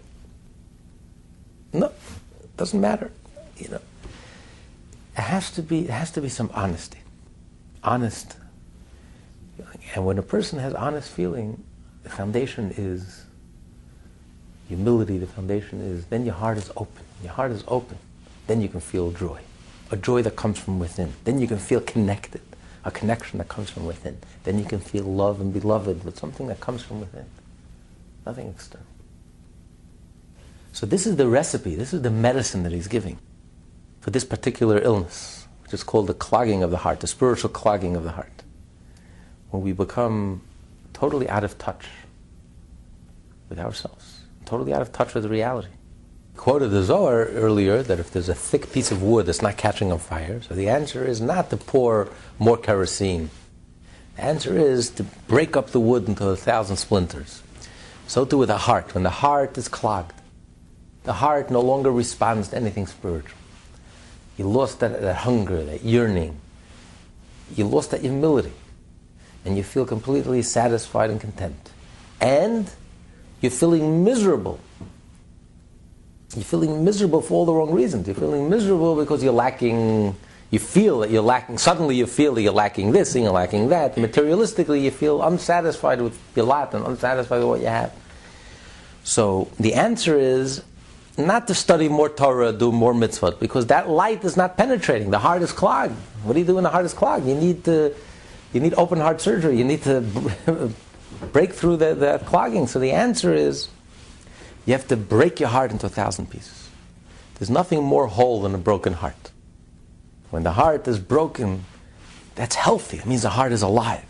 No, 1.73 1.87
it 1.87 2.57
doesn't 2.57 2.81
matter. 2.81 3.11
You 3.57 3.69
know, 3.69 3.81
it 5.17 5.21
has 5.21 5.51
to 5.53 5.63
be. 5.63 5.81
It 5.81 5.91
has 5.91 6.11
to 6.13 6.21
be 6.21 6.29
some 6.29 6.51
honesty, 6.55 6.99
honest. 7.83 8.37
And 9.95 10.07
when 10.07 10.19
a 10.19 10.23
person 10.23 10.59
has 10.59 10.75
honest 10.75 11.11
feeling, 11.11 11.63
the 12.03 12.11
foundation 12.11 12.73
is 12.77 13.25
humility, 14.71 15.19
the 15.19 15.27
foundation 15.27 15.81
is, 15.81 16.07
then 16.07 16.25
your 16.25 16.35
heart 16.35 16.57
is 16.57 16.71
open. 16.77 17.05
Your 17.23 17.33
heart 17.33 17.51
is 17.51 17.65
open. 17.67 17.99
Then 18.47 18.63
you 18.63 18.69
can 18.69 18.81
feel 18.81 19.11
joy. 19.11 19.41
A 19.91 19.97
joy 19.97 20.23
that 20.23 20.37
comes 20.37 20.59
from 20.59 20.79
within. 20.79 21.13
Then 21.25 21.41
you 21.41 21.49
can 21.49 21.59
feel 21.59 21.81
connected. 21.81 22.41
A 22.85 22.91
connection 22.91 23.39
that 23.39 23.49
comes 23.49 23.69
from 23.69 23.85
within. 23.85 24.19
Then 24.45 24.59
you 24.61 24.65
can 24.65 24.79
feel 24.79 25.05
love 25.05 25.41
and 25.41 25.53
beloved 25.53 26.05
with 26.05 26.19
something 26.19 26.47
that 26.47 26.61
comes 26.61 26.83
from 26.83 27.01
within. 27.01 27.27
Nothing 28.25 28.49
external. 28.49 28.87
So 30.73 30.87
this 30.87 31.05
is 31.05 31.17
the 31.17 31.27
recipe, 31.27 31.75
this 31.75 31.93
is 31.93 32.03
the 32.03 32.11
medicine 32.11 32.63
that 32.63 32.71
he's 32.71 32.87
giving 32.87 33.19
for 34.01 34.11
this 34.11 34.25
particular 34.25 34.79
illness, 34.79 35.49
which 35.65 35.75
is 35.75 35.83
called 35.83 36.07
the 36.07 36.15
clogging 36.15 36.63
of 36.63 36.71
the 36.71 36.79
heart, 36.79 37.01
the 37.01 37.09
spiritual 37.09 37.51
clogging 37.51 37.97
of 37.97 38.05
the 38.05 38.13
heart. 38.13 38.45
When 39.51 39.65
we 39.65 39.73
become 39.73 40.43
totally 40.93 41.29
out 41.29 41.43
of 41.43 41.59
touch 41.59 41.87
with 43.49 43.59
ourselves, 43.59 44.20
totally 44.51 44.75
out 44.75 44.83
of 44.83 44.93
touch 44.93 45.15
with 45.15 45.27
reality. 45.27 45.69
Quoted 46.37 46.73
the 46.73 46.83
Zohar 46.83 47.27
earlier 47.27 47.85
that 47.85 48.01
if 48.01 48.11
there's 48.11 48.29
a 48.29 48.35
thick 48.35 48.73
piece 48.73 48.91
of 48.91 49.01
wood 49.01 49.27
that's 49.27 49.43
not 49.43 49.57
catching 49.57 49.93
on 49.93 50.01
fire, 50.01 50.43
so 50.43 50.55
the 50.55 50.69
answer 50.69 51.05
is 51.05 51.21
not 51.21 51.51
to 51.51 51.57
pour 51.57 52.09
more 52.41 52.57
kerosene. 52.57 53.31
The 54.17 54.23
answer 54.25 54.59
is 54.59 54.91
to 54.91 55.05
break 55.29 55.57
up 55.57 55.69
the 55.71 55.79
wood 55.79 56.09
into 56.09 56.27
a 56.29 56.35
thousand 56.35 56.79
splinters. 56.79 57.45
So 58.09 58.25
too 58.25 58.39
with 58.39 58.49
the 58.49 58.59
heart. 58.59 58.93
When 58.93 59.05
the 59.05 59.19
heart 59.25 59.57
is 59.57 59.69
clogged, 59.69 60.21
the 61.05 61.13
heart 61.13 61.49
no 61.49 61.61
longer 61.61 61.93
responds 61.93 62.49
to 62.49 62.57
anything 62.57 62.89
spiritual. 62.89 63.39
You 64.37 64.49
lost 64.49 64.81
that, 64.81 65.01
that 65.01 65.17
hunger, 65.17 65.63
that 65.63 65.85
yearning. 65.85 66.41
You 67.55 67.69
lost 67.69 67.93
that 67.93 68.01
humility. 68.01 68.53
And 69.45 69.57
you 69.57 69.63
feel 69.63 69.87
completely 69.87 70.43
satisfied 70.43 71.11
and 71.11 71.21
content. 71.21 71.71
And 72.21 72.69
you're 73.41 73.51
feeling 73.51 74.05
miserable. 74.05 74.61
You're 76.35 76.45
feeling 76.45 76.85
miserable 76.85 77.23
for 77.23 77.35
all 77.35 77.47
the 77.47 77.53
wrong 77.53 77.73
reasons. 77.73 78.07
You're 78.07 78.17
feeling 78.17 78.49
miserable 78.49 78.95
because 78.95 79.23
you're 79.23 79.33
lacking, 79.33 80.15
you 80.51 80.59
feel 80.59 81.01
that 81.01 81.11
you're 81.11 81.23
lacking, 81.23 81.59
suddenly 81.59 81.97
you 81.97 82.07
feel 82.07 82.35
that 82.35 82.43
you're 82.43 82.53
lacking 82.53 82.93
this 82.93 83.15
and 83.15 83.25
you're 83.25 83.33
lacking 83.33 83.69
that. 83.71 83.97
Materialistically, 83.97 84.83
you 84.83 84.91
feel 84.91 85.23
unsatisfied 85.23 86.01
with 86.01 86.19
your 86.37 86.45
lot 86.45 86.73
and 86.75 86.87
unsatisfied 86.87 87.41
with 87.41 87.49
what 87.49 87.61
you 87.61 87.67
have. 87.67 87.93
So 89.03 89.51
the 89.59 89.75
answer 89.75 90.17
is 90.19 90.63
not 91.19 91.49
to 91.49 91.55
study 91.55 91.89
more 91.89 92.09
Torah, 92.09 92.53
do 92.53 92.71
more 92.71 92.95
mitzvot, 92.95 93.41
because 93.41 93.67
that 93.67 93.89
light 93.89 94.25
is 94.25 94.37
not 94.37 94.57
penetrating. 94.57 95.11
The 95.11 95.19
heart 95.19 95.43
is 95.43 95.53
clogged. 95.53 95.97
What 96.23 96.35
do 96.35 96.39
you 96.39 96.47
do 96.47 96.55
when 96.55 96.65
the 96.65 96.71
heart 96.71 96.85
is 96.85 96.95
clogged? 96.95 97.27
You 97.27 97.35
need 97.35 97.65
to, 97.65 97.95
you 98.53 98.61
need 98.61 98.75
open 98.75 99.01
heart 99.01 99.21
surgery. 99.21 99.57
You 99.59 99.65
need 99.65 99.83
to 99.83 100.05
break 101.33 101.53
through 101.53 101.79
the, 101.79 101.95
that 101.95 102.27
clogging. 102.27 102.67
So 102.67 102.79
the 102.79 102.93
answer 102.93 103.35
is, 103.35 103.69
you 104.67 104.73
have 104.73 104.89
to 104.89 104.97
break 104.97 105.41
your 105.41 105.49
heart 105.49 105.71
into 105.73 105.87
a 105.87 105.91
thousand 105.91 106.31
pieces. 106.31 106.69
There's 107.37 107.51
nothing 107.51 107.83
more 107.83 108.07
whole 108.07 108.43
than 108.43 108.55
a 108.55 108.59
broken 108.59 108.93
heart. 108.93 109.31
When 110.31 110.43
the 110.43 110.53
heart 110.53 110.87
is 110.87 110.99
broken, 110.99 111.65
that's 112.35 112.55
healthy. 112.55 112.99
It 112.99 113.07
means 113.07 113.23
the 113.23 113.31
heart 113.31 113.53
is 113.53 113.63
alive. 113.63 114.05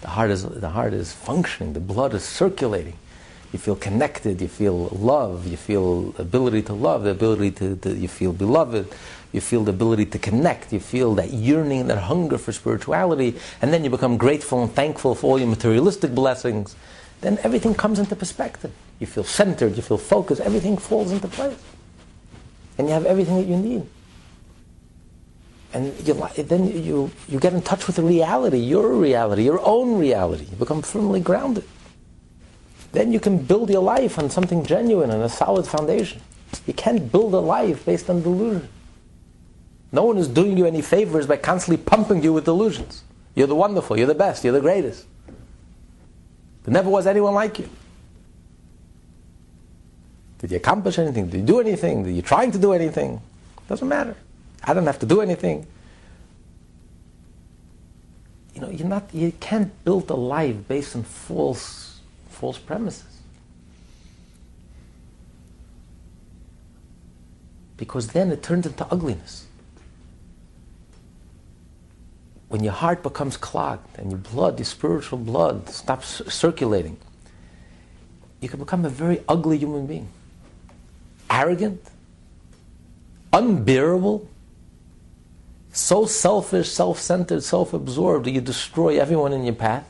The 0.00 0.08
heart 0.08 0.30
is, 0.30 0.42
the 0.42 0.70
heart 0.70 0.92
is 0.94 1.12
functioning. 1.12 1.74
The 1.74 1.80
blood 1.80 2.14
is 2.14 2.24
circulating 2.24 2.96
you 3.52 3.58
feel 3.58 3.76
connected, 3.76 4.40
you 4.40 4.48
feel 4.48 4.88
love, 4.88 5.46
you 5.46 5.58
feel 5.58 6.14
ability 6.16 6.62
to 6.62 6.72
love, 6.72 7.02
the 7.04 7.10
ability 7.10 7.50
to, 7.50 7.76
to, 7.76 7.94
you 7.94 8.08
feel 8.08 8.32
beloved, 8.32 8.92
you 9.32 9.40
feel 9.40 9.64
the 9.64 9.70
ability 9.70 10.06
to 10.06 10.18
connect, 10.18 10.72
you 10.72 10.80
feel 10.80 11.14
that 11.14 11.30
yearning, 11.30 11.86
that 11.88 11.98
hunger 11.98 12.38
for 12.38 12.52
spirituality, 12.52 13.38
and 13.60 13.72
then 13.72 13.84
you 13.84 13.90
become 13.90 14.16
grateful 14.16 14.62
and 14.62 14.72
thankful 14.72 15.14
for 15.14 15.32
all 15.32 15.38
your 15.38 15.48
materialistic 15.48 16.14
blessings, 16.14 16.76
then 17.20 17.38
everything 17.42 17.74
comes 17.74 17.98
into 17.98 18.14
perspective. 18.14 18.72
You 18.98 19.06
feel 19.06 19.24
centered, 19.24 19.76
you 19.76 19.82
feel 19.82 19.98
focused, 19.98 20.40
everything 20.40 20.76
falls 20.76 21.10
into 21.12 21.28
place. 21.28 21.58
And 22.78 22.88
you 22.88 22.94
have 22.94 23.06
everything 23.06 23.36
that 23.36 23.46
you 23.46 23.56
need. 23.56 23.86
And 25.74 25.94
you, 26.06 26.14
then 26.36 26.66
you, 26.84 27.10
you 27.28 27.40
get 27.40 27.54
in 27.54 27.62
touch 27.62 27.86
with 27.86 27.96
the 27.96 28.02
reality, 28.02 28.58
your 28.58 28.92
reality, 28.94 29.44
your 29.44 29.60
own 29.64 29.98
reality. 29.98 30.44
You 30.50 30.56
become 30.56 30.82
firmly 30.82 31.20
grounded 31.20 31.64
then 32.92 33.10
you 33.12 33.20
can 33.20 33.38
build 33.38 33.70
your 33.70 33.82
life 33.82 34.18
on 34.18 34.30
something 34.30 34.64
genuine 34.64 35.10
and 35.10 35.22
a 35.22 35.28
solid 35.28 35.66
foundation. 35.66 36.20
You 36.66 36.74
can't 36.74 37.10
build 37.10 37.34
a 37.34 37.40
life 37.40 37.84
based 37.84 38.08
on 38.10 38.22
delusion. 38.22 38.68
No 39.92 40.04
one 40.04 40.16
is 40.16 40.26
doing 40.26 40.56
you 40.56 40.66
any 40.66 40.80
favors 40.80 41.26
by 41.26 41.36
constantly 41.36 41.82
pumping 41.84 42.22
you 42.22 42.32
with 42.32 42.46
delusions. 42.46 43.04
You're 43.34 43.46
the 43.46 43.54
wonderful, 43.54 43.96
you're 43.96 44.06
the 44.06 44.14
best, 44.14 44.42
you're 44.42 44.52
the 44.52 44.60
greatest. 44.60 45.06
There 46.64 46.72
never 46.72 46.88
was 46.88 47.06
anyone 47.06 47.34
like 47.34 47.58
you. 47.58 47.68
Did 50.38 50.50
you 50.50 50.56
accomplish 50.56 50.98
anything? 50.98 51.28
Did 51.28 51.40
you 51.40 51.46
do 51.46 51.60
anything? 51.60 52.04
Did 52.04 52.16
you 52.16 52.22
trying 52.22 52.50
to 52.52 52.58
do 52.58 52.72
anything? 52.72 53.20
Doesn't 53.68 53.86
matter. 53.86 54.16
I 54.64 54.74
don't 54.74 54.86
have 54.86 54.98
to 55.00 55.06
do 55.06 55.20
anything. 55.20 55.66
You 58.54 58.62
know, 58.62 58.70
you're 58.70 58.88
not, 58.88 59.08
you 59.12 59.32
can't 59.40 59.72
build 59.84 60.10
a 60.10 60.14
life 60.14 60.56
based 60.68 60.96
on 60.96 61.04
false 61.04 61.82
false 62.42 62.58
premises. 62.58 63.04
Because 67.76 68.08
then 68.08 68.32
it 68.32 68.42
turns 68.42 68.66
into 68.66 68.84
ugliness. 68.90 69.46
When 72.52 72.62
your 72.62 72.74
heart 72.74 73.02
becomes 73.02 73.38
clogged 73.38 73.98
and 73.98 74.10
your 74.10 74.20
blood, 74.20 74.58
your 74.58 74.66
spiritual 74.66 75.16
blood, 75.16 75.70
stops 75.70 76.20
circulating, 76.28 76.98
you 78.42 78.50
can 78.50 78.58
become 78.58 78.84
a 78.84 78.90
very 78.90 79.24
ugly 79.26 79.56
human 79.56 79.86
being. 79.86 80.06
Arrogant, 81.30 81.80
unbearable, 83.32 84.28
so 85.72 86.04
selfish, 86.04 86.68
self 86.68 86.98
centered, 87.00 87.42
self 87.42 87.72
absorbed 87.72 88.26
that 88.26 88.32
you 88.32 88.42
destroy 88.42 89.00
everyone 89.00 89.32
in 89.32 89.44
your 89.44 89.54
path. 89.54 89.88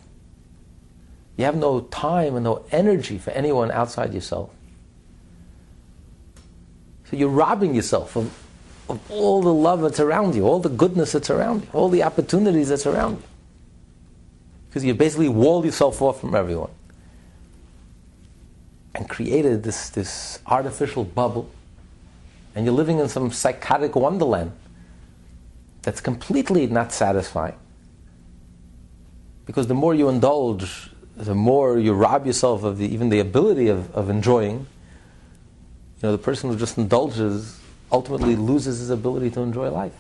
You 1.37 1.47
have 1.47 1.57
no 1.57 1.81
time 1.81 2.37
and 2.37 2.45
no 2.45 2.64
energy 2.71 3.19
for 3.19 3.33
anyone 3.33 3.73
outside 3.73 4.14
yourself. 4.14 4.50
So 7.11 7.16
you're 7.16 7.28
robbing 7.28 7.75
yourself 7.75 8.14
of, 8.14 8.33
of 8.92 9.11
all 9.11 9.42
the 9.42 9.52
love 9.52 9.80
that's 9.80 9.99
around 9.99 10.34
you, 10.34 10.46
all 10.46 10.61
the 10.61 10.68
goodness 10.68 11.12
that's 11.12 11.30
around 11.30 11.62
you, 11.62 11.68
all 11.72 11.88
the 11.88 12.02
opportunities 12.02 12.68
that's 12.68 12.87
around 12.87 13.16
you. 13.16 13.22
Because 14.68 14.84
you 14.84 14.94
basically 14.94 15.28
walled 15.28 15.64
yourself 15.64 16.00
off 16.00 16.20
from 16.20 16.34
everyone 16.34 16.70
and 18.94 19.08
created 19.08 19.62
this, 19.62 19.90
this 19.90 20.38
artificial 20.46 21.04
bubble, 21.04 21.50
and 22.54 22.64
you're 22.64 22.75
living 22.75 22.99
in 22.99 23.08
some 23.08 23.32
psychotic 23.32 23.96
wonderland 23.96 24.52
that's 25.80 26.00
completely 26.00 26.66
not 26.66 26.92
satisfying. 26.92 27.56
Because 29.46 29.66
the 29.66 29.75
more 29.75 29.94
you 29.94 30.08
indulge 30.08 30.90
the 31.16 31.34
more 31.34 31.78
you 31.78 31.92
rob 31.92 32.26
yourself 32.26 32.64
of 32.64 32.78
the, 32.78 32.87
even 32.87 33.08
the 33.08 33.20
ability 33.20 33.68
of, 33.68 33.94
of 33.94 34.08
enjoying, 34.08 34.61
you 34.61 36.02
know, 36.02 36.12
the 36.12 36.18
person 36.18 36.50
who 36.50 36.56
just 36.56 36.78
indulges 36.78 37.61
ultimately 37.92 38.34
loses 38.34 38.78
his 38.78 38.90
ability 38.90 39.30
to 39.30 39.40
enjoy 39.40 39.70
life. 39.70 39.94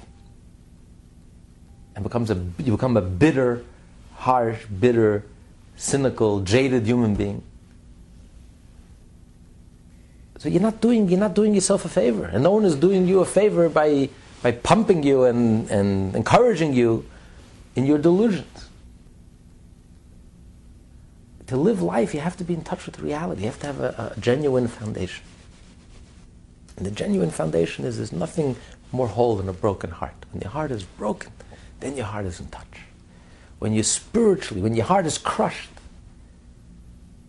And 1.94 2.02
becomes 2.02 2.30
a, 2.30 2.34
you 2.58 2.72
become 2.72 2.96
a 2.96 3.02
bitter, 3.02 3.64
harsh, 4.14 4.64
bitter, 4.66 5.24
cynical, 5.76 6.40
jaded 6.40 6.86
human 6.86 7.14
being. 7.14 7.42
So 10.38 10.48
you're 10.48 10.62
not 10.62 10.80
doing, 10.80 11.08
you're 11.08 11.20
not 11.20 11.34
doing 11.34 11.54
yourself 11.54 11.84
a 11.84 11.88
favor. 11.88 12.24
And 12.24 12.42
no 12.42 12.50
one 12.50 12.64
is 12.64 12.74
doing 12.74 13.06
you 13.06 13.20
a 13.20 13.26
favor 13.26 13.68
by, 13.68 14.08
by 14.42 14.52
pumping 14.52 15.02
you 15.02 15.24
and, 15.24 15.70
and 15.70 16.16
encouraging 16.16 16.72
you 16.72 17.04
in 17.76 17.86
your 17.86 17.98
delusions 17.98 18.70
to 21.52 21.58
live 21.58 21.82
life, 21.82 22.14
you 22.14 22.20
have 22.20 22.36
to 22.38 22.44
be 22.44 22.54
in 22.54 22.62
touch 22.62 22.86
with 22.86 22.98
reality. 22.98 23.42
You 23.42 23.48
have 23.48 23.60
to 23.60 23.66
have 23.66 23.80
a, 23.80 24.12
a 24.16 24.20
genuine 24.20 24.68
foundation. 24.68 25.22
And 26.82 26.90
the 26.90 26.96
genuine 26.96 27.30
foundation 27.30 27.84
is 27.84 27.98
there's 27.98 28.10
nothing 28.10 28.56
more 28.90 29.06
whole 29.06 29.36
than 29.36 29.48
a 29.48 29.52
broken 29.52 29.88
heart. 29.88 30.16
When 30.32 30.42
your 30.42 30.50
heart 30.50 30.72
is 30.72 30.82
broken, 30.82 31.30
then 31.78 31.96
your 31.96 32.06
heart 32.06 32.26
is 32.26 32.40
in 32.40 32.48
touch. 32.48 32.80
When 33.60 33.72
you 33.72 33.84
spiritually, 33.84 34.60
when 34.60 34.74
your 34.74 34.86
heart 34.86 35.06
is 35.06 35.16
crushed, 35.16 35.70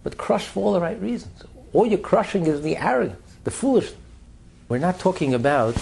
but 0.01 0.17
crushed 0.17 0.47
for 0.47 0.65
all 0.65 0.73
the 0.73 0.81
right 0.81 0.99
reasons. 0.99 1.43
All 1.71 1.85
you're 1.85 1.99
crushing 1.99 2.47
is 2.47 2.63
the 2.63 2.77
arrogance, 2.77 3.21
the 3.43 3.51
foolishness. 3.51 3.95
We're 4.69 4.79
not 4.79 4.97
talking 4.97 5.35
about 5.35 5.75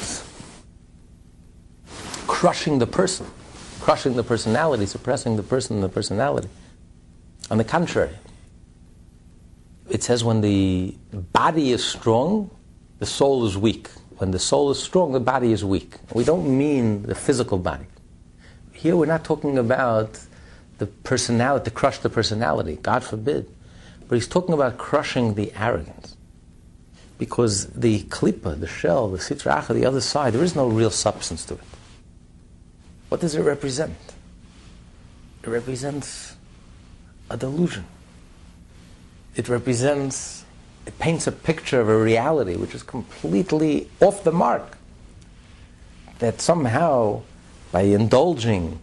crushing 2.27 2.79
the 2.79 2.87
person, 2.87 3.25
crushing 3.79 4.17
the 4.17 4.23
personality, 4.23 4.85
suppressing 4.85 5.37
the 5.37 5.43
person 5.43 5.77
and 5.77 5.83
the 5.85 5.87
personality. 5.87 6.49
On 7.49 7.57
the 7.57 7.63
contrary, 7.63 8.17
it 9.89 10.03
says 10.03 10.25
when 10.25 10.41
the 10.41 10.93
body 11.31 11.71
is 11.71 11.81
strong, 11.85 12.49
the 13.01 13.08
soul 13.08 13.48
is 13.48 13.58
weak. 13.58 13.89
When 14.20 14.29
the 14.29 14.38
soul 14.38 14.70
is 14.70 14.77
strong, 14.81 15.12
the 15.12 15.20
body 15.20 15.51
is 15.51 15.65
weak. 15.65 15.96
We 16.13 16.24
don't 16.24 16.55
mean 16.55 17.01
the 17.01 17.15
physical 17.15 17.58
body. 17.58 17.88
Here 18.74 18.96
we're 18.96 19.08
not 19.08 19.25
talking 19.25 19.58
about 19.58 20.20
the 20.77 20.86
personality, 20.86 21.65
to 21.65 21.72
crush 21.72 21.98
the 21.98 22.12
personality, 22.12 22.77
God 22.79 23.03
forbid. 23.03 23.50
But 24.08 24.15
he's 24.15 24.27
talking 24.27 24.53
about 24.53 24.77
crushing 24.77 25.34
the 25.34 25.51
arrogance. 25.55 26.15
Because 27.17 27.65
the 27.72 28.03
klipa, 28.03 28.60
the 28.60 28.67
shell, 28.67 29.10
the 29.10 29.17
sitra 29.17 29.67
the 29.74 29.86
other 29.86 30.01
side, 30.01 30.34
there 30.34 30.43
is 30.43 30.55
no 30.55 30.67
real 30.67 30.91
substance 30.91 31.43
to 31.46 31.55
it. 31.55 31.63
What 33.10 33.20
does 33.22 33.34
it 33.34 33.41
represent? 33.41 33.98
It 35.41 35.50
represents 35.50 36.36
a 37.31 37.36
delusion 37.36 37.86
it 39.36 39.48
represents 39.48 40.46
it 40.85 40.97
paints 41.00 41.27
a 41.27 41.31
picture 41.31 41.79
of 41.79 41.89
a 41.89 41.97
reality 41.97 42.55
which 42.55 42.73
is 42.73 42.83
completely 42.83 43.89
off 44.00 44.23
the 44.23 44.31
mark. 44.31 44.77
That 46.19 46.41
somehow, 46.41 47.21
by 47.71 47.81
indulging 47.81 48.79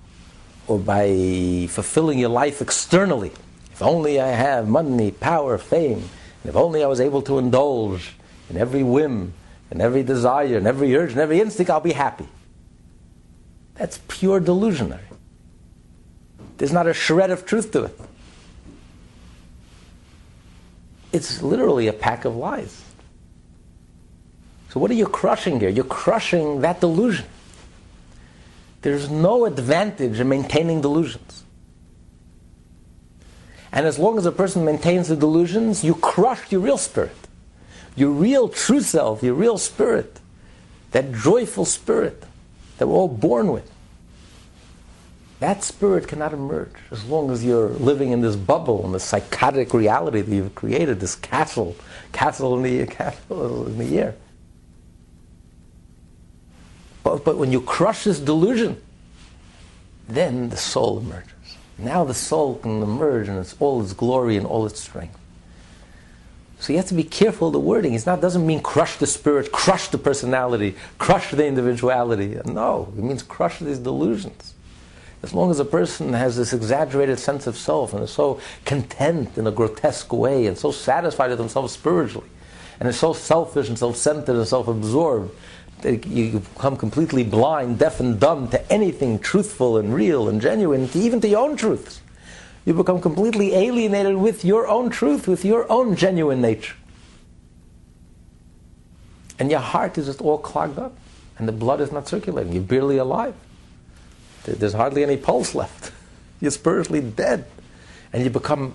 or 0.66 0.78
by 0.78 1.66
fulfilling 1.68 2.18
your 2.18 2.30
life 2.30 2.60
externally, 2.60 3.32
if 3.72 3.82
only 3.82 4.20
I 4.20 4.28
have 4.28 4.68
money, 4.68 5.10
power, 5.10 5.58
fame, 5.58 6.08
and 6.42 6.50
if 6.50 6.56
only 6.56 6.82
I 6.82 6.86
was 6.86 7.00
able 7.00 7.22
to 7.22 7.38
indulge 7.38 8.14
in 8.50 8.56
every 8.56 8.82
whim, 8.82 9.34
and 9.70 9.82
every 9.82 10.02
desire, 10.02 10.56
and 10.56 10.66
every 10.66 10.96
urge, 10.96 11.12
and 11.12 11.20
every 11.20 11.40
instinct, 11.40 11.70
I'll 11.70 11.80
be 11.80 11.92
happy. 11.92 12.26
That's 13.74 14.00
pure 14.08 14.40
delusionary. 14.40 15.00
There's 16.56 16.72
not 16.72 16.86
a 16.86 16.94
shred 16.94 17.30
of 17.30 17.44
truth 17.44 17.70
to 17.72 17.84
it. 17.84 18.00
It's 21.12 21.42
literally 21.42 21.88
a 21.88 21.92
pack 21.92 22.24
of 22.24 22.36
lies. 22.36 22.82
So, 24.70 24.80
what 24.80 24.90
are 24.90 24.94
you 24.94 25.06
crushing 25.06 25.60
here? 25.60 25.70
You're 25.70 25.84
crushing 25.84 26.60
that 26.60 26.80
delusion. 26.80 27.26
There's 28.82 29.10
no 29.10 29.46
advantage 29.46 30.20
in 30.20 30.28
maintaining 30.28 30.80
delusions. 30.80 31.44
And 33.72 33.86
as 33.86 33.98
long 33.98 34.18
as 34.18 34.26
a 34.26 34.32
person 34.32 34.64
maintains 34.64 35.08
the 35.08 35.16
delusions, 35.16 35.84
you 35.84 35.94
crush 35.94 36.50
your 36.52 36.60
real 36.60 36.78
spirit. 36.78 37.16
Your 37.96 38.10
real 38.10 38.48
true 38.48 38.80
self, 38.80 39.22
your 39.22 39.34
real 39.34 39.58
spirit. 39.58 40.20
That 40.92 41.12
joyful 41.12 41.64
spirit 41.64 42.22
that 42.78 42.86
we're 42.86 42.94
all 42.94 43.08
born 43.08 43.48
with. 43.52 43.70
That 45.40 45.62
spirit 45.62 46.08
cannot 46.08 46.32
emerge 46.32 46.72
as 46.90 47.04
long 47.04 47.30
as 47.30 47.44
you're 47.44 47.68
living 47.68 48.10
in 48.10 48.20
this 48.20 48.34
bubble, 48.34 48.84
in 48.84 48.92
this 48.92 49.04
psychotic 49.04 49.72
reality 49.72 50.20
that 50.20 50.34
you've 50.34 50.54
created, 50.54 50.98
this 50.98 51.14
castle, 51.14 51.76
castle 52.12 52.56
in 52.56 52.62
the, 52.62 52.86
castle 52.92 53.66
in 53.66 53.78
the 53.78 53.98
air. 53.98 54.16
But, 57.04 57.24
but 57.24 57.38
when 57.38 57.52
you 57.52 57.60
crush 57.60 58.04
this 58.04 58.18
delusion, 58.18 58.82
then 60.08 60.48
the 60.48 60.56
soul 60.56 60.98
emerges. 60.98 61.32
Now 61.78 62.02
the 62.02 62.14
soul 62.14 62.56
can 62.56 62.82
emerge 62.82 63.28
in 63.28 63.38
its, 63.38 63.54
all 63.60 63.80
its 63.80 63.92
glory 63.92 64.36
and 64.36 64.44
all 64.44 64.66
its 64.66 64.80
strength. 64.80 65.16
So 66.58 66.72
you 66.72 66.78
have 66.78 66.88
to 66.88 66.94
be 66.94 67.04
careful 67.04 67.52
the 67.52 67.60
wording. 67.60 67.94
It 67.94 68.04
doesn't 68.04 68.44
mean 68.44 68.60
crush 68.60 68.96
the 68.96 69.06
spirit, 69.06 69.52
crush 69.52 69.86
the 69.88 69.98
personality, 69.98 70.74
crush 70.98 71.30
the 71.30 71.46
individuality. 71.46 72.40
No, 72.44 72.92
it 72.98 73.04
means 73.04 73.22
crush 73.22 73.60
these 73.60 73.78
delusions. 73.78 74.54
As 75.22 75.34
long 75.34 75.50
as 75.50 75.58
a 75.58 75.64
person 75.64 76.12
has 76.12 76.36
this 76.36 76.52
exaggerated 76.52 77.18
sense 77.18 77.46
of 77.46 77.56
self 77.56 77.92
and 77.92 78.04
is 78.04 78.10
so 78.10 78.40
content 78.64 79.36
in 79.36 79.46
a 79.46 79.50
grotesque 79.50 80.12
way 80.12 80.46
and 80.46 80.56
so 80.56 80.70
satisfied 80.70 81.30
with 81.30 81.38
himself 81.40 81.70
spiritually 81.70 82.28
and 82.78 82.88
is 82.88 82.98
so 82.98 83.12
selfish 83.12 83.68
and 83.68 83.78
self-centered 83.78 84.36
and 84.36 84.46
self-absorbed 84.46 85.34
that 85.82 86.06
you 86.06 86.40
become 86.40 86.76
completely 86.76 87.24
blind, 87.24 87.78
deaf 87.78 88.00
and 88.00 88.18
dumb 88.20 88.48
to 88.48 88.72
anything 88.72 89.18
truthful 89.18 89.76
and 89.76 89.94
real 89.94 90.28
and 90.28 90.40
genuine, 90.40 90.88
even 90.94 91.20
to 91.20 91.28
your 91.28 91.40
own 91.40 91.56
truths. 91.56 92.00
You 92.64 92.74
become 92.74 93.00
completely 93.00 93.54
alienated 93.54 94.16
with 94.16 94.44
your 94.44 94.68
own 94.68 94.90
truth, 94.90 95.26
with 95.26 95.44
your 95.44 95.70
own 95.70 95.96
genuine 95.96 96.40
nature. 96.40 96.74
And 99.38 99.50
your 99.50 99.60
heart 99.60 99.98
is 99.98 100.06
just 100.06 100.20
all 100.20 100.38
clogged 100.38 100.78
up 100.78 100.96
and 101.38 101.46
the 101.46 101.52
blood 101.52 101.80
is 101.80 101.92
not 101.92 102.08
circulating. 102.08 102.52
You're 102.52 102.62
barely 102.62 102.98
alive. 102.98 103.34
There's 104.56 104.72
hardly 104.72 105.02
any 105.02 105.16
pulse 105.16 105.54
left. 105.54 105.92
You're 106.40 106.50
spiritually 106.50 107.00
dead. 107.00 107.46
And 108.12 108.24
you 108.24 108.30
become 108.30 108.74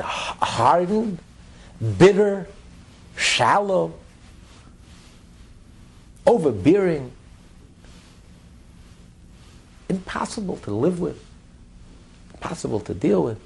hardened, 0.00 1.18
bitter, 1.98 2.46
shallow, 3.16 3.94
overbearing, 6.26 7.12
impossible 9.88 10.56
to 10.58 10.70
live 10.70 11.00
with, 11.00 11.22
impossible 12.34 12.80
to 12.80 12.94
deal 12.94 13.22
with. 13.22 13.38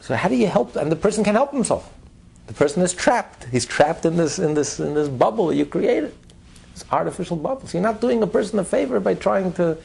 So 0.00 0.16
how 0.16 0.28
do 0.28 0.34
you 0.34 0.48
help? 0.48 0.76
And 0.76 0.90
the 0.92 0.96
person 0.96 1.24
can 1.24 1.34
help 1.34 1.52
himself. 1.52 1.90
The 2.46 2.52
person 2.52 2.82
is 2.82 2.92
trapped. 2.92 3.44
He's 3.44 3.64
trapped 3.64 4.04
in 4.04 4.16
this 4.16 4.38
in 4.38 4.52
this 4.52 4.78
in 4.78 4.92
this 4.92 5.08
bubble 5.08 5.50
you 5.52 5.64
created. 5.64 6.14
It's 6.74 6.84
artificial 6.90 7.36
bubbles. 7.36 7.72
You're 7.72 7.84
not 7.84 8.00
doing 8.00 8.20
a 8.22 8.26
person 8.26 8.58
a 8.58 8.64
favor 8.64 8.98
by 8.98 9.14
trying 9.14 9.52
to 9.54 9.78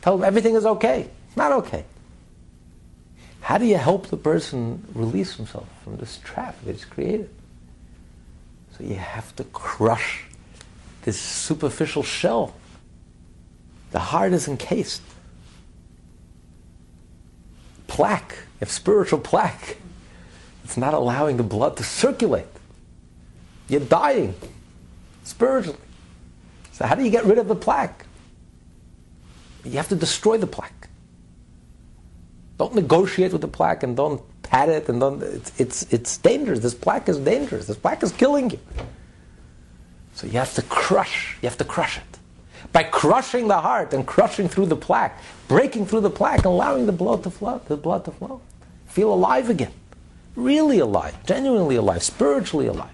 tell 0.00 0.16
them 0.16 0.24
everything 0.24 0.54
is 0.54 0.64
okay. 0.64 1.08
It's 1.26 1.36
not 1.36 1.50
okay. 1.52 1.84
How 3.40 3.58
do 3.58 3.66
you 3.66 3.76
help 3.76 4.06
the 4.06 4.16
person 4.16 4.84
release 4.94 5.34
himself 5.34 5.68
from 5.82 5.96
this 5.96 6.18
trap 6.22 6.56
that 6.64 6.72
he's 6.72 6.84
created? 6.84 7.30
So 8.78 8.84
you 8.84 8.94
have 8.94 9.34
to 9.36 9.44
crush 9.44 10.24
this 11.02 11.18
superficial 11.18 12.04
shell. 12.04 12.54
The 13.90 13.98
heart 13.98 14.32
is 14.32 14.46
encased. 14.46 15.02
Plaque, 17.88 18.36
if 18.60 18.70
spiritual 18.70 19.18
plaque, 19.18 19.78
it's 20.62 20.76
not 20.76 20.94
allowing 20.94 21.38
the 21.38 21.42
blood 21.42 21.76
to 21.78 21.84
circulate. 21.84 22.46
You're 23.68 23.80
dying 23.80 24.34
spiritually. 25.24 25.78
So, 26.76 26.84
how 26.84 26.94
do 26.94 27.02
you 27.02 27.10
get 27.10 27.24
rid 27.24 27.38
of 27.38 27.48
the 27.48 27.54
plaque? 27.54 28.04
You 29.64 29.78
have 29.78 29.88
to 29.88 29.96
destroy 29.96 30.36
the 30.36 30.46
plaque. 30.46 30.90
Don't 32.58 32.74
negotiate 32.74 33.32
with 33.32 33.40
the 33.40 33.48
plaque 33.48 33.82
and 33.82 33.96
don't 33.96 34.20
pat 34.42 34.68
it 34.68 34.86
and 34.90 35.00
don't. 35.00 35.22
It's, 35.22 35.58
it's, 35.58 35.82
it's 35.90 36.18
dangerous. 36.18 36.60
This 36.60 36.74
plaque 36.74 37.08
is 37.08 37.18
dangerous. 37.18 37.66
This 37.66 37.78
plaque 37.78 38.02
is 38.02 38.12
killing 38.12 38.50
you. 38.50 38.58
So, 40.12 40.26
you 40.26 40.34
have 40.34 40.52
to 40.56 40.62
crush. 40.64 41.38
You 41.40 41.48
have 41.48 41.56
to 41.56 41.64
crush 41.64 41.96
it. 41.96 42.18
By 42.74 42.82
crushing 42.82 43.48
the 43.48 43.58
heart 43.58 43.94
and 43.94 44.06
crushing 44.06 44.46
through 44.46 44.66
the 44.66 44.76
plaque, 44.76 45.18
breaking 45.48 45.86
through 45.86 46.02
the 46.02 46.10
plaque, 46.10 46.40
and 46.40 46.46
allowing 46.46 46.84
the 46.84 46.92
blood 46.92 47.22
to 47.22 47.30
flow, 47.30 47.58
the 47.68 47.78
blood 47.78 48.04
to 48.04 48.10
flow. 48.10 48.42
Feel 48.86 49.14
alive 49.14 49.48
again. 49.48 49.72
Really 50.34 50.80
alive, 50.80 51.24
genuinely 51.24 51.76
alive, 51.76 52.02
spiritually 52.02 52.66
alive. 52.66 52.92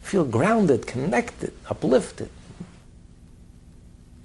Feel 0.00 0.24
grounded, 0.24 0.86
connected, 0.86 1.52
uplifted. 1.68 2.30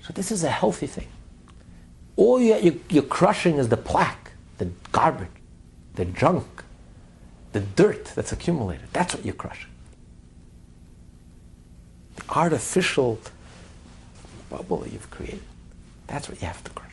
So 0.04 0.12
this 0.12 0.32
is 0.32 0.44
a 0.44 0.50
healthy 0.50 0.88
thing. 0.88 1.08
All 2.18 2.40
you're, 2.40 2.74
you're 2.90 3.04
crushing 3.04 3.58
is 3.58 3.70
the 3.70 3.78
plaque, 3.78 4.32
the 4.58 4.70
garbage, 4.92 5.30
the 5.96 6.04
junk, 6.04 6.64
the 7.54 7.62
dirt 7.62 8.06
that's 8.14 8.34
accumulated. 8.34 8.88
That's 8.92 9.16
what 9.16 9.24
you're 9.24 9.34
crushing. 9.34 9.72
The 12.18 12.24
artificial 12.30 13.18
bubble 14.50 14.86
you've 14.92 15.10
created. 15.10 15.42
That's 16.08 16.28
what 16.28 16.42
you 16.42 16.48
have 16.48 16.64
to 16.66 16.72
crush. 16.72 16.92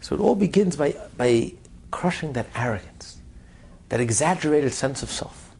So 0.00 0.14
it 0.16 0.20
all 0.20 0.34
begins 0.34 0.76
by, 0.76 0.96
by 1.16 1.52
crushing 1.90 2.32
that 2.32 2.46
arrogance, 2.56 3.18
that 3.90 4.00
exaggerated 4.00 4.72
sense 4.72 5.02
of 5.02 5.10
self. 5.10 5.51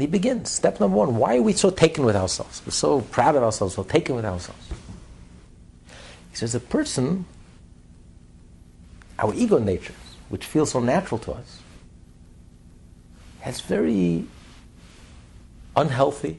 And 0.00 0.08
he 0.08 0.10
begins. 0.10 0.50
Step 0.50 0.80
number 0.80 0.96
one 0.96 1.16
why 1.16 1.36
are 1.36 1.42
we 1.42 1.52
so 1.52 1.68
taken 1.68 2.06
with 2.06 2.16
ourselves? 2.16 2.62
We're 2.64 2.72
so 2.72 3.02
proud 3.02 3.36
of 3.36 3.42
ourselves, 3.42 3.74
so 3.74 3.82
taken 3.82 4.16
with 4.16 4.24
ourselves. 4.24 4.66
He 6.30 6.36
says, 6.36 6.54
a 6.54 6.60
person, 6.60 7.26
our 9.18 9.34
ego 9.34 9.58
nature, 9.58 9.92
which 10.30 10.46
feels 10.46 10.70
so 10.70 10.80
natural 10.80 11.18
to 11.18 11.32
us, 11.32 11.60
has 13.40 13.60
very 13.60 14.24
unhealthy 15.76 16.38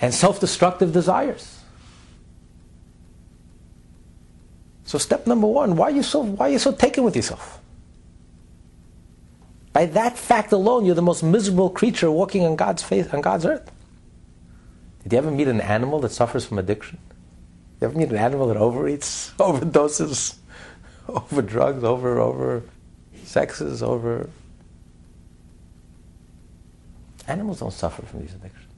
and 0.00 0.14
self 0.14 0.38
destructive 0.38 0.92
desires. 0.92 1.58
So, 4.84 4.98
step 4.98 5.26
number 5.26 5.48
one 5.48 5.74
why 5.74 5.86
are 5.86 5.90
you 5.90 6.04
so, 6.04 6.20
why 6.20 6.50
are 6.50 6.52
you 6.52 6.60
so 6.60 6.70
taken 6.70 7.02
with 7.02 7.16
yourself? 7.16 7.63
By 9.74 9.86
that 9.86 10.16
fact 10.16 10.52
alone, 10.52 10.84
you're 10.84 10.94
the 10.94 11.02
most 11.02 11.24
miserable 11.24 11.68
creature 11.68 12.08
walking 12.08 12.44
on 12.46 12.54
God's 12.54 12.84
face, 12.84 13.12
on 13.12 13.20
God's 13.20 13.44
earth. 13.44 13.70
Did 15.02 15.12
you 15.12 15.18
ever 15.18 15.32
meet 15.32 15.48
an 15.48 15.60
animal 15.60 15.98
that 16.00 16.10
suffers 16.10 16.46
from 16.46 16.60
addiction? 16.60 16.98
You 17.80 17.88
ever 17.88 17.98
meet 17.98 18.08
an 18.08 18.16
animal 18.16 18.46
that 18.46 18.56
overeats, 18.56 19.34
overdoses, 19.38 20.36
over 21.08 21.42
drugs, 21.42 21.82
over 21.82 22.20
over 22.20 22.62
sexes, 23.24 23.82
over 23.82 24.30
animals 27.26 27.58
don't 27.58 27.72
suffer 27.72 28.02
from 28.02 28.20
these 28.20 28.34
addictions. 28.34 28.70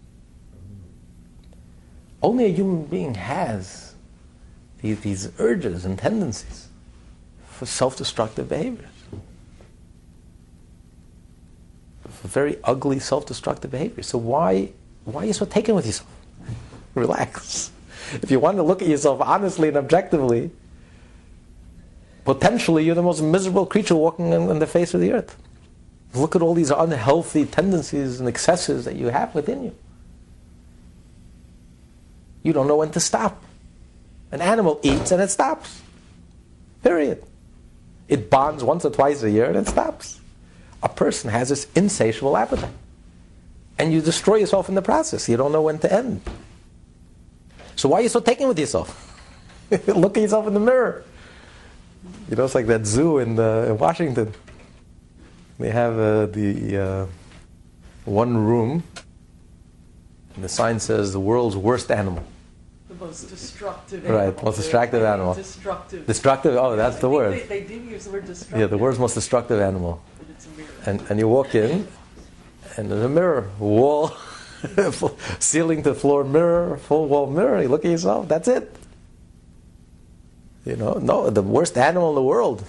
Only 2.23 2.47
a 2.47 2.53
human 2.53 2.85
being 2.85 3.17
has 3.17 3.95
these, 4.81 5.01
these 5.01 5.31
urges 5.39 5.85
and 5.85 5.99
tendencies 5.99 6.69
for 7.49 7.67
self-destructive 7.67 8.49
behaviors. 8.49 8.96
Very 12.27 12.59
ugly, 12.65 12.99
self-destructive 12.99 13.71
behavior. 13.71 14.03
So 14.03 14.19
why, 14.19 14.71
why 15.05 15.23
are 15.23 15.27
you 15.27 15.33
so 15.33 15.47
taken 15.47 15.75
with 15.75 15.87
yourself? 15.87 16.11
Relax. 16.95 17.71
If 18.13 18.31
you 18.31 18.39
want 18.39 18.57
to 18.59 18.63
look 18.63 18.83
at 18.83 18.89
yourself 18.89 19.21
honestly 19.21 19.69
and 19.69 19.77
objectively, 19.77 20.51
potentially 22.25 22.85
you're 22.85 22.95
the 22.95 23.03
most 23.03 23.23
miserable 23.23 23.67
creature 23.67 23.97
walking 23.97 24.33
on, 24.35 24.49
on 24.49 24.59
the 24.59 24.67
face 24.67 24.95
of 24.95 25.01
the 25.01 25.13
earth. 25.13 25.37
Look 26.15 26.37
at 26.37 26.43
all 26.43 26.55
these 26.55 26.71
unhealthy 26.71 27.45
tendencies 27.47 28.21
and 28.21 28.29
excesses 28.29 28.85
that 28.85 28.97
you 28.97 29.09
have 29.09 29.35
within 29.35 29.65
you. 29.65 29.75
You 32.43 32.53
don't 32.53 32.69
know 32.69 32.77
when 32.77 32.91
to 32.93 33.01
stop. 33.01 33.43
An 34.31 34.41
animal 34.41 34.81
eats 34.83 35.11
and 35.11 35.21
it 35.21 35.31
stops. 35.31 35.83
Period. 36.83 37.23
It 38.09 38.31
bonds 38.31 38.63
once 38.63 38.85
or 38.85 38.91
twice 38.91 39.23
a 39.23 39.31
year 39.31 39.47
and 39.47 39.57
it 39.57 39.67
stops. 39.67 40.21
A 40.87 40.89
person 40.89 41.31
has 41.31 41.49
this 41.49 41.67
insatiable 41.75 42.37
appetite. 42.37 42.71
And 43.77 43.93
you 43.93 44.01
destroy 44.01 44.37
yourself 44.37 44.69
in 44.69 44.77
the 44.77 44.83
process. 44.83 45.29
You 45.29 45.37
don't 45.37 45.51
know 45.51 45.63
when 45.63 45.81
to 45.81 45.93
end. 45.93 46.21
So 47.75 47.89
why 47.89 47.99
are 47.99 48.03
you 48.03 48.09
so 48.09 48.21
taken 48.21 48.47
with 48.47 48.57
yourself? 48.57 48.89
Look 49.89 50.17
at 50.17 50.21
yourself 50.23 50.47
in 50.47 50.55
the 50.55 50.61
mirror. 50.61 51.03
You 52.31 52.37
know, 52.37 52.45
it's 52.45 52.55
like 52.55 52.69
that 52.69 52.87
zoo 52.87 53.19
in, 53.19 53.37
uh, 53.37 53.67
in 53.71 53.79
Washington. 53.79 54.33
They 55.59 55.71
have 55.71 55.99
uh, 55.99 56.27
the 56.27 56.77
uh, 56.79 57.07
one 58.05 58.37
room, 58.37 58.85
and 60.37 60.45
the 60.45 60.49
sign 60.49 60.79
says 60.79 61.13
the 61.13 61.19
world's 61.21 61.57
worst 61.57 61.91
animal. 61.91 62.23
The 62.89 62.95
most 62.95 63.29
destructive 63.29 64.05
Right, 64.05 64.29
animal. 64.29 64.45
most 64.45 64.57
destructive 64.57 65.03
animal. 65.03 65.35
Destructive. 65.35 66.07
Destructive. 66.07 66.55
Oh, 66.55 66.77
that's 66.77 66.99
the 67.01 67.11
word. 67.11 67.33
They, 67.33 67.61
they 67.61 67.63
do 67.63 67.75
use 67.75 68.05
the 68.05 68.13
word 68.13 68.27
destructive. 68.27 68.61
Yeah, 68.61 68.67
the 68.69 68.79
world's 68.79 69.01
most 69.01 69.15
destructive 69.15 69.61
animal. 69.61 70.01
But 70.19 70.29
it's 70.31 70.47
a 70.47 70.51
mirror. 70.51 70.69
And 70.87 71.03
and 71.11 71.19
you 71.19 71.29
walk 71.29 71.55
in, 71.55 71.87
and 72.77 72.91
there's 72.91 73.03
a 73.03 73.09
mirror, 73.09 73.51
wall, 73.59 74.13
ceiling 75.39 75.83
to 75.83 75.95
floor 75.95 76.25
mirror, 76.25 76.79
full 76.79 77.09
wall 77.09 77.27
mirror. 77.27 77.61
You 77.61 77.69
look 77.69 77.85
at 77.85 77.91
yourself. 77.91 78.29
That's 78.29 78.49
it. 78.49 78.75
You 80.65 80.77
know, 80.77 80.95
no, 80.95 81.31
the 81.31 81.43
worst 81.43 81.77
animal 81.77 82.11
in 82.11 82.15
the 82.15 82.23
world. 82.23 82.65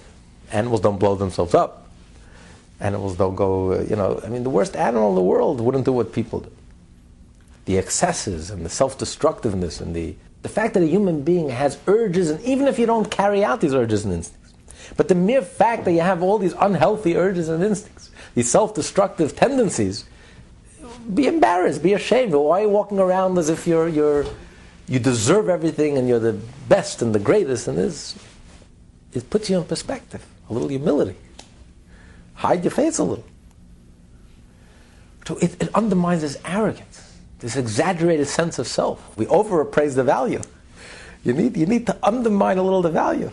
Animals 0.52 0.82
don't 0.82 0.98
blow 0.98 1.16
themselves 1.16 1.54
up. 1.54 1.88
Animals 2.80 3.18
don't 3.18 3.36
go. 3.36 3.80
You 3.82 3.96
know, 3.96 4.20
I 4.24 4.30
mean, 4.30 4.44
the 4.44 4.50
worst 4.50 4.76
animal 4.76 5.10
in 5.10 5.16
the 5.16 5.22
world 5.22 5.62
wouldn't 5.62 5.86
do 5.86 5.94
what 5.94 6.14
people 6.14 6.42
do. 6.42 6.52
The 7.66 7.78
excesses 7.78 8.50
and 8.50 8.66
the 8.66 8.70
self-destructiveness 8.70 9.82
and 9.82 9.96
the 9.96 10.16
the 10.44 10.50
fact 10.50 10.76
that 10.76 10.84
a 10.84 10.88
human 10.88 11.24
being 11.24 11.50
has 11.50 11.78
urges, 11.88 12.30
and 12.30 12.40
even 12.42 12.68
if 12.68 12.80
you 12.80 12.86
don't 12.86 13.10
carry 13.10 13.44
out 13.44 13.60
these 13.60 13.74
urges 13.74 14.06
and 14.06 14.14
instincts, 14.14 14.37
but 14.96 15.08
the 15.08 15.16
mere 15.16 15.42
fact 15.42 15.86
that 15.86 15.92
you 15.92 16.02
have 16.02 16.24
all 16.24 16.38
these 16.38 16.54
unhealthy 16.60 17.18
urges 17.18 17.50
and 17.50 17.64
instincts, 17.64 18.12
these 18.36 18.50
self-destructive 18.50 19.36
tendencies, 19.36 20.06
be 21.14 21.28
embarrassed, 21.28 21.84
be 21.84 21.94
ashamed. 21.94 22.34
Why 22.34 22.60
are 22.60 22.64
you 22.64 22.70
walking 22.70 23.00
around 23.00 23.38
as 23.38 23.50
if 23.50 23.68
you're 23.68 23.88
you're 23.88 24.26
you 24.88 25.00
deserve 25.00 25.50
everything 25.50 25.98
and 25.98 26.08
you're 26.08 26.20
the 26.20 26.40
best 26.70 27.02
and 27.02 27.14
the 27.14 27.20
greatest? 27.20 27.68
And 27.68 27.78
this 27.78 28.16
it 29.14 29.30
puts 29.30 29.50
you 29.50 29.58
in 29.58 29.64
perspective. 29.64 30.26
A 30.50 30.54
little 30.54 30.70
humility. 30.70 31.16
Hide 32.36 32.64
your 32.64 32.72
face 32.72 33.00
a 33.00 33.04
little. 33.04 33.26
So 35.26 35.38
it, 35.38 35.62
it 35.62 35.76
undermines 35.76 36.22
this 36.22 36.38
arrogance, 36.46 37.18
this 37.40 37.58
exaggerated 37.58 38.28
sense 38.28 38.60
of 38.60 38.68
self. 38.68 39.18
We 39.18 39.26
overappraise 39.26 39.96
the 39.96 40.04
value. 40.04 40.42
You 41.24 41.34
need, 41.34 41.58
you 41.58 41.66
need 41.66 41.86
to 41.88 41.98
undermine 42.02 42.58
a 42.58 42.64
little 42.64 42.82
the 42.82 42.90
value. 42.90 43.32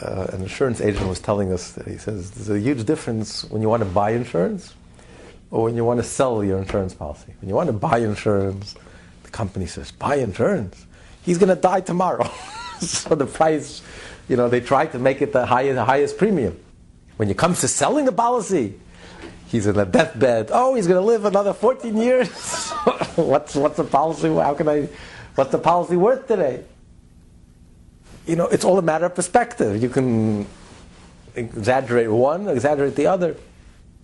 Uh, 0.00 0.26
an 0.32 0.42
insurance 0.42 0.80
agent 0.80 1.06
was 1.06 1.20
telling 1.20 1.52
us 1.52 1.72
that 1.72 1.86
he 1.86 1.98
says 1.98 2.30
there's 2.30 2.48
a 2.48 2.58
huge 2.58 2.84
difference 2.86 3.44
when 3.44 3.60
you 3.60 3.68
want 3.68 3.82
to 3.82 3.88
buy 3.88 4.10
insurance 4.10 4.74
or 5.50 5.64
when 5.64 5.76
you 5.76 5.84
want 5.84 6.00
to 6.00 6.04
sell 6.04 6.42
your 6.42 6.58
insurance 6.58 6.94
policy. 6.94 7.34
When 7.40 7.48
you 7.48 7.54
want 7.54 7.66
to 7.66 7.74
buy 7.74 7.98
insurance, 7.98 8.74
the 9.22 9.30
company 9.30 9.66
says, 9.66 9.92
buy 9.92 10.16
insurance. 10.16 10.86
He's 11.22 11.36
going 11.36 11.54
to 11.54 11.60
die 11.60 11.82
tomorrow. 11.82 12.28
so 12.80 13.14
the 13.14 13.26
price, 13.26 13.82
you 14.28 14.36
know, 14.36 14.48
they 14.48 14.60
try 14.60 14.86
to 14.86 14.98
make 14.98 15.20
it 15.20 15.34
the 15.34 15.44
highest, 15.44 15.74
the 15.74 15.84
highest 15.84 16.16
premium. 16.16 16.58
When 17.18 17.28
it 17.28 17.36
comes 17.36 17.60
to 17.60 17.68
selling 17.68 18.06
the 18.06 18.12
policy, 18.12 18.80
he's 19.48 19.66
in 19.66 19.78
a 19.78 19.84
deathbed. 19.84 20.48
Oh, 20.52 20.74
he's 20.74 20.86
going 20.86 21.00
to 21.00 21.06
live 21.06 21.26
another 21.26 21.52
14 21.52 21.96
years. 21.98 22.70
what's, 23.16 23.54
what's 23.54 23.76
the 23.76 23.84
policy? 23.84 24.28
How 24.28 24.54
can 24.54 24.68
I, 24.68 24.88
what's 25.34 25.52
the 25.52 25.58
policy 25.58 25.96
worth 25.96 26.26
today? 26.26 26.64
You 28.26 28.36
know, 28.36 28.46
it's 28.46 28.64
all 28.64 28.78
a 28.78 28.82
matter 28.82 29.06
of 29.06 29.14
perspective. 29.14 29.82
You 29.82 29.88
can 29.88 30.46
exaggerate 31.34 32.10
one, 32.10 32.48
exaggerate 32.48 32.94
the 32.96 33.06
other. 33.06 33.36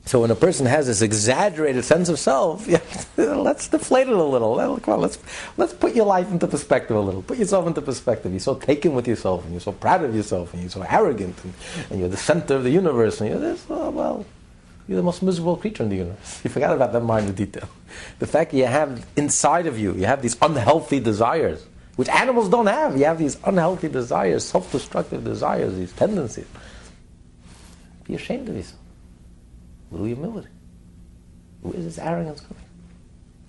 So 0.09 0.23
when 0.23 0.31
a 0.31 0.35
person 0.35 0.65
has 0.65 0.87
this 0.87 1.03
exaggerated 1.03 1.85
sense 1.85 2.09
of 2.09 2.19
self, 2.19 2.67
let's 3.19 3.69
deflate 3.69 4.09
it 4.09 4.15
a 4.15 4.23
little. 4.23 4.79
Come 4.81 4.95
on, 4.95 5.01
let's 5.03 5.19
let's 5.59 5.75
put 5.75 5.95
your 5.95 6.07
life 6.07 6.31
into 6.31 6.47
perspective 6.47 6.97
a 6.97 7.01
little. 7.01 7.21
Put 7.21 7.37
yourself 7.37 7.67
into 7.67 7.83
perspective. 7.83 8.33
You're 8.33 8.41
so 8.41 8.55
taken 8.55 8.95
with 8.95 9.07
yourself, 9.07 9.45
and 9.45 9.53
you're 9.53 9.61
so 9.61 9.73
proud 9.73 10.03
of 10.05 10.15
yourself, 10.15 10.55
and 10.55 10.63
you're 10.63 10.71
so 10.71 10.81
arrogant, 10.89 11.37
and, 11.45 11.53
and 11.91 12.01
you're 12.01 12.09
the 12.09 12.17
center 12.17 12.55
of 12.55 12.65
the 12.65 12.71
universe, 12.71 13.21
and 13.21 13.29
you're 13.29 13.39
this. 13.39 13.67
Oh, 13.69 13.91
well, 13.91 14.25
you're 14.89 14.97
the 14.97 15.03
most 15.03 15.23
miserable 15.23 15.59
creature 15.59 15.83
in 15.83 15.91
the 15.91 15.97
universe. 15.97 16.41
You 16.45 16.49
forgot 16.49 16.75
about 16.75 16.95
that 16.95 17.03
minor 17.03 17.33
detail. 17.33 17.69
The 18.19 18.27
fact 18.27 18.53
that 18.53 18.57
you 18.57 18.65
have 18.65 19.07
inside 19.15 19.67
of 19.67 19.79
you, 19.79 19.93
you 19.93 20.07
have 20.07 20.23
these 20.23 20.39
unhealthy 20.41 21.01
desires, 21.01 21.67
which 21.99 22.09
animals 22.11 22.49
don't 22.49 22.67
have. 22.67 22.97
You 22.97 23.07
have 23.07 23.19
these 23.19 23.37
unhealthy 23.43 23.89
desires, 23.89 24.45
self-destructive 24.45 25.25
desires, 25.25 25.75
these 25.75 25.93
tendencies. 25.93 26.47
Be 28.05 28.15
ashamed 28.15 28.49
of 28.49 28.55
yourself 28.55 28.79
little 29.91 30.07
humility. 30.07 30.49
Where 31.63 31.75
is 31.75 31.85
this 31.85 31.99
arrogance 31.99 32.41
coming? 32.41 32.63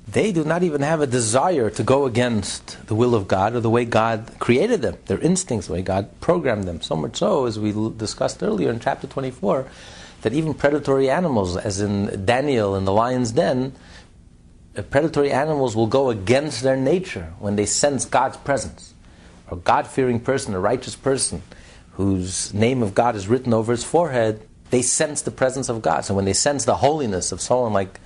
They 0.07 0.31
do 0.31 0.43
not 0.43 0.63
even 0.63 0.81
have 0.81 1.01
a 1.01 1.07
desire 1.07 1.69
to 1.69 1.83
go 1.83 2.05
against 2.05 2.87
the 2.87 2.95
will 2.95 3.13
of 3.13 3.27
God 3.27 3.53
or 3.53 3.59
the 3.59 3.69
way 3.69 3.85
God 3.85 4.31
created 4.39 4.81
them, 4.81 4.97
their 5.05 5.19
instincts, 5.19 5.67
the 5.67 5.73
way 5.73 5.83
God 5.83 6.09
programmed 6.19 6.63
them. 6.63 6.81
So 6.81 6.95
much 6.95 7.17
so, 7.17 7.45
as 7.45 7.59
we 7.59 7.71
discussed 7.95 8.41
earlier 8.41 8.71
in 8.71 8.79
chapter 8.79 9.05
24, 9.05 9.67
that 10.23 10.33
even 10.33 10.55
predatory 10.55 11.09
animals, 11.09 11.55
as 11.55 11.79
in 11.79 12.25
Daniel 12.25 12.75
in 12.75 12.85
the 12.85 12.91
lion's 12.91 13.31
den, 13.31 13.73
predatory 14.83 15.31
animals 15.31 15.75
will 15.75 15.87
go 15.87 16.09
against 16.09 16.61
their 16.61 16.77
nature 16.77 17.33
when 17.39 17.55
they 17.55 17.65
sense 17.65 18.05
God's 18.05 18.37
presence. 18.37 18.93
A 19.51 19.55
God 19.55 19.87
fearing 19.87 20.19
person, 20.19 20.53
a 20.53 20.59
righteous 20.59 20.95
person, 20.95 21.41
whose 21.93 22.53
name 22.53 22.81
of 22.81 22.93
God 22.93 23.15
is 23.15 23.27
written 23.27 23.53
over 23.53 23.71
his 23.71 23.83
forehead, 23.83 24.41
they 24.69 24.81
sense 24.81 25.21
the 25.21 25.31
presence 25.31 25.69
of 25.69 25.81
God. 25.81 26.05
So 26.05 26.13
when 26.13 26.25
they 26.25 26.33
sense 26.33 26.65
the 26.65 26.75
holiness 26.75 27.31
of 27.31 27.41
someone 27.41 27.73
like 27.73 27.99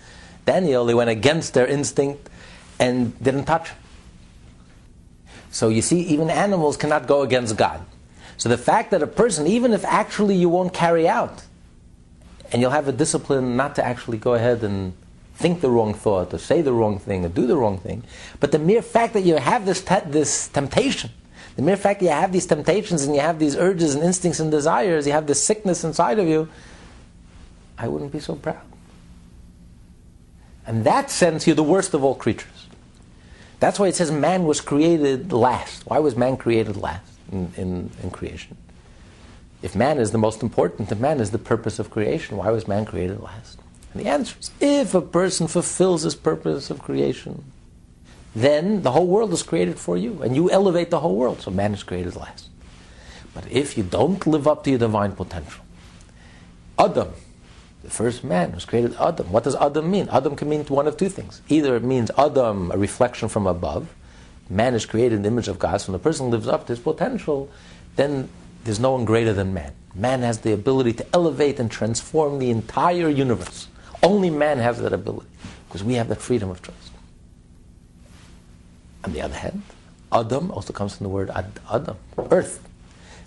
Daniel, 0.46 0.86
they 0.86 0.94
went 0.94 1.10
against 1.10 1.54
their 1.54 1.68
instinct 1.68 2.30
and 2.80 3.22
didn't 3.22 3.46
touch. 3.46 3.70
So 5.52 5.70
you 5.70 5.82
see, 5.82 6.00
even 6.02 6.30
animals 6.30 6.78
cannot 6.78 7.06
go 7.06 7.22
against 7.22 7.58
God. 7.58 7.86
So 8.38 8.50
the 8.50 8.58
fact 8.58 8.92
that 8.92 9.04
a 9.04 9.08
person, 9.08 9.46
even 9.46 9.74
if 9.74 9.86
actually 9.86 10.36
you 10.36 10.50
won't 10.50 10.74
carry 10.74 11.08
out, 11.08 11.44
and 12.52 12.62
you'll 12.62 12.72
have 12.72 12.88
a 12.88 12.92
discipline 12.92 13.56
not 13.56 13.76
to 13.76 13.86
actually 13.86 14.18
go 14.18 14.34
ahead 14.34 14.64
and 14.64 14.94
think 15.44 15.60
the 15.60 15.70
wrong 15.70 15.94
thought 15.94 16.34
or 16.34 16.38
say 16.38 16.62
the 16.62 16.72
wrong 16.72 16.98
thing 17.00 17.26
or 17.26 17.28
do 17.28 17.46
the 17.46 17.58
wrong 17.58 17.78
thing, 17.78 18.02
but 18.40 18.54
the 18.54 18.60
mere 18.60 18.82
fact 18.82 19.12
that 19.12 19.24
you 19.24 19.36
have 19.36 19.66
this, 19.66 19.82
te- 19.84 20.08
this 20.08 20.48
temptation, 20.48 21.12
the 21.58 21.62
mere 21.62 21.76
fact 21.76 22.00
that 22.00 22.06
you 22.06 22.12
have 22.12 22.32
these 22.32 22.46
temptations 22.46 23.04
and 23.04 23.14
you 23.14 23.20
have 23.20 23.40
these 23.40 23.58
urges 23.58 23.94
and 23.94 24.06
instincts 24.06 24.40
and 24.40 24.50
desires, 24.50 25.06
you 25.06 25.12
have 25.12 25.28
this 25.28 25.44
sickness 25.44 25.84
inside 25.84 26.18
of 26.18 26.30
you, 26.30 26.48
I 27.78 27.90
wouldn't 27.90 28.14
be 28.14 28.22
so 28.22 28.36
proud. 28.36 28.62
In 30.66 30.84
that 30.84 31.12
sense, 31.12 31.46
you're 31.46 31.58
the 31.58 31.62
worst 31.62 31.94
of 31.94 32.06
all 32.06 32.16
creatures. 32.16 32.68
That's 33.60 33.78
why 33.80 33.88
it 33.88 33.96
says 33.96 34.12
man 34.12 34.46
was 34.46 34.62
created 34.62 35.34
last. 35.34 35.86
Why 35.86 36.00
was 36.00 36.16
man 36.16 36.38
created 36.38 36.78
last 36.78 37.12
in, 37.34 37.52
in, 37.58 37.92
in 38.02 38.12
creation? 38.12 38.56
If 39.62 39.76
man 39.76 39.98
is 39.98 40.12
the 40.12 40.18
most 40.18 40.42
important, 40.42 40.90
if 40.90 41.00
man 41.00 41.20
is 41.20 41.32
the 41.32 41.38
purpose 41.38 41.80
of 41.80 41.90
creation, 41.90 42.38
why 42.38 42.50
was 42.50 42.66
man 42.66 42.86
created 42.86 43.20
last? 43.20 43.60
And 43.94 44.02
the 44.04 44.10
answer 44.10 44.36
is 44.40 44.52
if 44.60 44.94
a 44.94 45.02
person 45.02 45.48
fulfills 45.48 46.02
his 46.02 46.16
purpose 46.16 46.70
of 46.70 46.82
creation, 46.82 47.44
then 48.36 48.82
the 48.82 48.92
whole 48.92 49.06
world 49.06 49.32
is 49.32 49.44
created 49.44 49.78
for 49.78 49.96
you, 49.96 50.24
and 50.24 50.36
you 50.36 50.50
elevate 50.50 50.90
the 50.90 51.00
whole 51.00 51.16
world. 51.16 51.42
So 51.42 51.52
man 51.52 51.74
is 51.74 51.84
created 51.84 52.16
last. 52.16 52.50
But 53.34 53.50
if 53.52 53.78
you 53.78 53.84
don't 53.84 54.26
live 54.26 54.48
up 54.48 54.64
to 54.64 54.72
your 54.72 54.80
divine 54.80 55.12
potential, 55.14 55.64
Adam, 56.78 57.10
the 57.84 57.90
first 57.90 58.24
man 58.24 58.54
was 58.54 58.66
created 58.66 58.96
Adam. 59.00 59.32
What 59.32 59.44
does 59.44 59.56
Adam 59.56 59.92
mean? 59.92 60.10
Adam 60.12 60.36
can 60.36 60.50
mean 60.50 60.64
one 60.66 60.88
of 60.88 60.98
two 60.98 61.10
things. 61.10 61.42
Either 61.50 61.76
it 61.76 61.84
means 61.84 62.10
Adam, 62.18 62.72
a 62.72 62.78
reflection 62.78 63.30
from 63.30 63.46
above. 63.46 63.94
Man 64.50 64.74
is 64.74 64.86
created 64.86 65.18
in 65.18 65.22
the 65.24 65.28
image 65.28 65.48
of 65.48 65.60
God. 65.60 65.78
So 65.78 65.92
when 65.92 66.00
the 66.00 66.04
person 66.04 66.32
lives 66.32 66.48
up 66.48 66.66
to 66.68 66.74
his 66.74 66.80
potential, 66.80 67.50
then 67.96 68.30
there's 68.64 68.80
no 68.80 68.94
one 68.94 69.06
greater 69.06 69.34
than 69.34 69.54
man. 69.54 69.74
Man 69.94 70.22
has 70.22 70.40
the 70.40 70.54
ability 70.54 70.94
to 70.94 71.06
elevate 71.14 71.60
and 71.60 71.70
transform 71.70 72.40
the 72.40 72.50
entire 72.50 73.10
universe. 73.10 73.68
Only 74.04 74.30
man 74.30 74.58
has 74.60 74.80
that 74.82 74.94
ability 74.94 75.28
because 75.68 75.84
we 75.84 75.96
have 75.96 76.10
that 76.10 76.22
freedom 76.22 76.50
of 76.50 76.62
choice. 76.62 76.76
On 79.06 79.14
the 79.14 79.22
other 79.22 79.36
hand, 79.36 79.64
Adam 80.12 80.52
also 80.52 80.74
comes 80.74 80.96
from 80.96 81.06
the 81.06 81.10
word 81.10 81.30
ad- 81.32 81.60
Adam, 81.72 81.98
earth. 82.30 82.62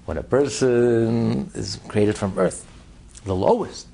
When 0.05 0.19
a 0.19 0.23
person 0.23 1.51
is 1.55 1.81
created 1.89 2.17
from 2.17 2.39
earth, 2.39 2.65
the 3.25 3.35
lowest 3.35 3.89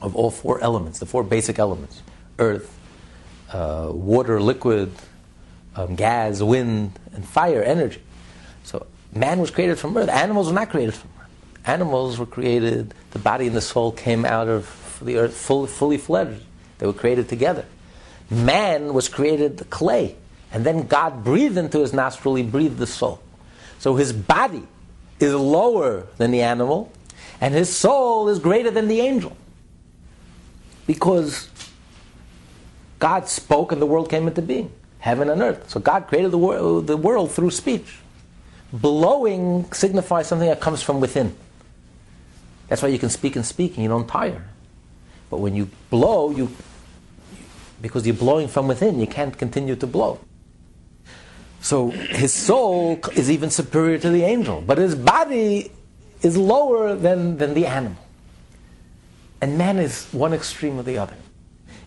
of 0.00 0.14
all 0.14 0.30
four 0.30 0.60
elements, 0.60 1.00
the 1.00 1.06
four 1.06 1.24
basic 1.24 1.58
elements 1.58 2.02
earth, 2.38 2.72
uh, 3.52 3.90
water, 3.90 4.40
liquid, 4.40 4.92
um, 5.74 5.96
gas, 5.96 6.40
wind, 6.40 6.92
and 7.12 7.26
fire, 7.26 7.62
energy. 7.64 8.00
So 8.62 8.86
Man 9.14 9.38
was 9.38 9.50
created 9.50 9.78
from 9.78 9.96
earth. 9.96 10.08
Animals 10.08 10.48
were 10.48 10.54
not 10.54 10.70
created 10.70 10.94
from 10.94 11.10
earth. 11.20 11.28
Animals 11.66 12.18
were 12.18 12.26
created, 12.26 12.94
the 13.10 13.18
body 13.18 13.46
and 13.46 13.56
the 13.56 13.60
soul 13.60 13.92
came 13.92 14.24
out 14.24 14.48
of 14.48 14.66
the 15.04 15.18
earth 15.18 15.36
full, 15.36 15.66
fully 15.66 15.98
fledged. 15.98 16.42
They 16.78 16.86
were 16.86 16.92
created 16.92 17.28
together. 17.28 17.64
Man 18.30 18.94
was 18.94 19.08
created 19.08 19.58
the 19.58 19.64
clay. 19.64 20.16
And 20.52 20.64
then 20.64 20.86
God 20.86 21.24
breathed 21.24 21.56
into 21.56 21.80
his 21.80 21.92
nostril, 21.92 22.34
he 22.34 22.42
breathed 22.42 22.78
the 22.78 22.86
soul. 22.86 23.20
So 23.78 23.96
his 23.96 24.12
body 24.12 24.66
is 25.20 25.34
lower 25.34 26.06
than 26.16 26.30
the 26.30 26.42
animal, 26.42 26.92
and 27.40 27.54
his 27.54 27.74
soul 27.74 28.28
is 28.28 28.38
greater 28.38 28.70
than 28.70 28.88
the 28.88 29.00
angel. 29.00 29.36
Because 30.86 31.48
God 32.98 33.28
spoke 33.28 33.72
and 33.72 33.80
the 33.80 33.86
world 33.86 34.08
came 34.08 34.26
into 34.26 34.42
being, 34.42 34.72
heaven 34.98 35.28
and 35.28 35.42
earth. 35.42 35.70
So 35.70 35.80
God 35.80 36.06
created 36.06 36.30
the, 36.30 36.38
wor- 36.38 36.80
the 36.82 36.96
world 36.96 37.30
through 37.30 37.50
speech. 37.50 37.98
Blowing 38.72 39.70
signifies 39.72 40.26
something 40.26 40.48
that 40.48 40.60
comes 40.60 40.82
from 40.82 41.00
within. 41.00 41.36
That's 42.68 42.82
why 42.82 42.88
you 42.88 42.98
can 42.98 43.10
speak 43.10 43.36
and 43.36 43.44
speak 43.44 43.74
and 43.74 43.82
you 43.82 43.88
don't 43.88 44.06
tire. 44.06 44.44
But 45.30 45.38
when 45.38 45.54
you 45.54 45.68
blow, 45.90 46.30
you 46.30 46.50
because 47.80 48.06
you're 48.06 48.16
blowing 48.16 48.48
from 48.48 48.68
within, 48.68 48.98
you 48.98 49.06
can't 49.06 49.36
continue 49.36 49.76
to 49.76 49.86
blow. 49.86 50.18
So 51.60 51.90
his 51.90 52.32
soul 52.32 53.00
is 53.14 53.30
even 53.30 53.50
superior 53.50 53.98
to 53.98 54.10
the 54.10 54.22
angel, 54.22 54.62
but 54.66 54.78
his 54.78 54.94
body 54.94 55.70
is 56.22 56.36
lower 56.36 56.94
than, 56.94 57.36
than 57.38 57.54
the 57.54 57.66
animal. 57.66 57.98
And 59.40 59.58
man 59.58 59.78
is 59.78 60.06
one 60.12 60.32
extreme 60.32 60.78
or 60.78 60.82
the 60.82 60.98
other. 60.98 61.14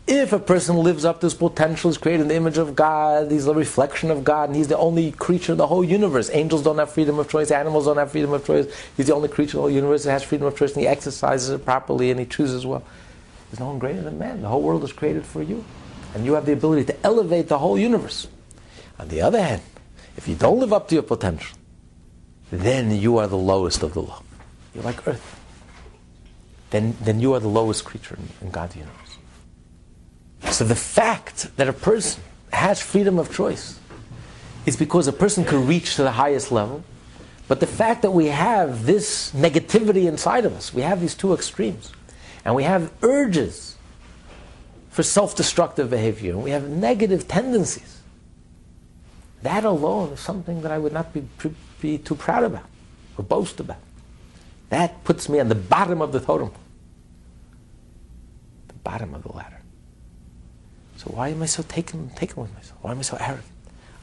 If 0.08 0.34
a 0.34 0.40
person 0.40 0.78
lives 0.78 1.06
up 1.06 1.20
to 1.22 1.28
his 1.28 1.34
potential, 1.34 1.90
is 1.90 1.98
created 1.98 2.24
in 2.24 2.28
the 2.30 2.36
image 2.36 2.58
of 2.58 2.76
God, 2.76 3.32
he's 3.32 3.48
a 3.48 3.54
reflection 3.54 4.10
of 4.10 4.24
God, 4.24 4.50
and 4.50 4.56
he's 4.56 4.68
the 4.68 4.78
only 4.78 5.12
creature 5.12 5.52
in 5.52 5.58
the 5.58 5.68
whole 5.68 5.84
universe. 5.84 6.30
Angels 6.34 6.64
don't 6.64 6.78
have 6.80 6.92
freedom 6.92 7.20
of 7.20 7.30
choice, 7.30 7.52
animals 7.52 7.86
don't 7.86 7.98
have 7.98 8.12
freedom 8.12 8.34
of 8.34 8.46
choice. 8.46 8.68
He's 8.98 9.08
the 9.08 9.14
only 9.14 9.30
creature 9.30 9.52
in 9.52 9.58
the 9.58 9.62
whole 9.62 9.70
universe 9.70 10.04
that 10.04 10.12
has 10.12 10.24
freedom 10.24 10.48
of 10.48 10.58
choice, 10.58 10.74
and 10.74 10.82
he 10.82 10.88
exercises 10.88 11.50
it 11.50 11.64
properly 11.64 12.10
and 12.10 12.20
he 12.20 12.26
chooses 12.26 12.66
well. 12.66 12.84
There's 13.52 13.60
no 13.60 13.68
one 13.68 13.80
greater 13.80 14.02
than 14.02 14.18
man. 14.18 14.42
The 14.42 14.48
whole 14.48 14.62
world 14.62 14.84
is 14.86 14.94
created 14.94 15.26
for 15.26 15.44
you. 15.44 15.64
And 16.16 16.26
you 16.26 16.34
have 16.34 16.46
the 16.46 16.54
ability 16.54 16.86
to 16.86 17.06
elevate 17.06 17.50
the 17.50 17.58
whole 17.58 17.78
universe. 17.78 18.28
On 18.98 19.10
the 19.10 19.22
other 19.22 19.42
hand, 19.42 19.62
if 20.16 20.28
you 20.28 20.36
don't 20.36 20.60
live 20.60 20.72
up 20.72 20.88
to 20.88 20.96
your 20.96 21.04
potential, 21.04 21.58
then 22.50 22.92
you 22.92 23.18
are 23.18 23.28
the 23.28 23.38
lowest 23.38 23.84
of 23.84 23.94
the 23.94 24.02
low. 24.02 24.24
You're 24.74 24.84
like 24.84 25.06
earth. 25.06 25.40
Then, 26.70 26.96
then 27.02 27.20
you 27.20 27.34
are 27.34 27.40
the 27.40 27.50
lowest 27.50 27.84
creature 27.84 28.16
in, 28.16 28.48
in 28.48 28.52
God's 28.52 28.78
universe. 28.78 29.18
So 30.52 30.64
the 30.64 30.76
fact 30.76 31.56
that 31.58 31.68
a 31.68 31.74
person 31.74 32.24
has 32.54 32.82
freedom 32.82 33.20
of 33.20 33.34
choice 33.34 33.80
is 34.66 34.78
because 34.78 35.08
a 35.08 35.14
person 35.14 35.44
can 35.44 35.68
reach 35.68 35.96
to 35.96 36.04
the 36.04 36.12
highest 36.12 36.52
level. 36.52 36.84
But 37.48 37.60
the 37.60 37.68
fact 37.68 38.02
that 38.04 38.12
we 38.12 38.28
have 38.28 38.86
this 38.86 39.32
negativity 39.34 40.08
inside 40.08 40.46
of 40.46 40.56
us, 40.56 40.74
we 40.74 40.84
have 40.84 41.02
these 41.02 41.16
two 41.16 41.34
extremes, 41.34 41.92
and 42.44 42.56
we 42.56 42.64
have 42.64 42.92
urges 43.02 43.76
for 44.90 45.04
self 45.04 45.36
destructive 45.36 45.90
behavior, 45.90 46.38
we 46.38 46.52
have 46.52 46.68
negative 46.68 47.28
tendencies. 47.28 48.02
That 49.42 49.64
alone 49.64 50.14
is 50.14 50.20
something 50.20 50.62
that 50.62 50.72
I 50.72 50.78
would 50.78 50.94
not 50.94 51.14
be, 51.14 51.24
be 51.80 51.98
too 51.98 52.16
proud 52.16 52.44
about 52.44 52.66
or 53.18 53.24
boast 53.24 53.60
about. 53.60 53.78
That 54.70 55.04
puts 55.04 55.28
me 55.28 55.40
on 55.40 55.50
the 55.50 55.56
bottom 55.56 56.02
of 56.02 56.12
the 56.12 56.20
totem, 56.20 56.52
the 58.68 58.74
bottom 58.76 59.14
of 59.14 59.24
the 59.24 59.32
ladder. 59.32 59.62
So 60.98 61.06
why 61.12 61.30
am 61.30 61.42
I 61.42 61.48
so 61.48 61.64
taken, 61.64 62.10
taken 62.12 62.42
with 62.42 62.54
myself? 62.54 62.78
Why 62.82 62.92
am 62.92 63.00
I 63.00 63.02
so 63.02 63.18
arrogant? 63.20 63.46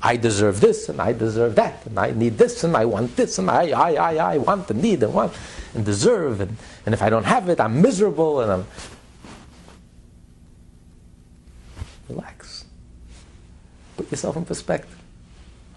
I 0.01 0.17
deserve 0.17 0.61
this 0.61 0.89
and 0.89 1.01
I 1.01 1.13
deserve 1.13 1.57
that 1.57 1.85
and 1.87 1.99
I 1.99 2.13
need 2.13 2.39
this 2.39 2.63
and 2.63 2.77
I 2.77 2.85
want 2.85 3.17
this 3.17 3.39
and 3.39 3.51
I, 3.51 3.71
I, 3.71 3.93
I, 3.95 4.35
I 4.35 4.39
want 4.39 4.71
and 4.71 4.81
need 4.81 5.03
and 5.03 5.13
want 5.13 5.33
and 5.75 5.85
deserve 5.85 6.41
and, 6.41 6.57
and 6.87 6.95
if 6.95 7.03
I 7.03 7.11
don't 7.11 7.25
have 7.25 7.49
it, 7.49 7.61
I'm 7.61 7.83
miserable 7.83 8.41
and 8.41 8.53
I'm. 8.53 8.67
Relax. 12.09 12.65
Put 13.97 14.11
yourself 14.11 14.37
in 14.37 14.45
perspective. 14.45 14.97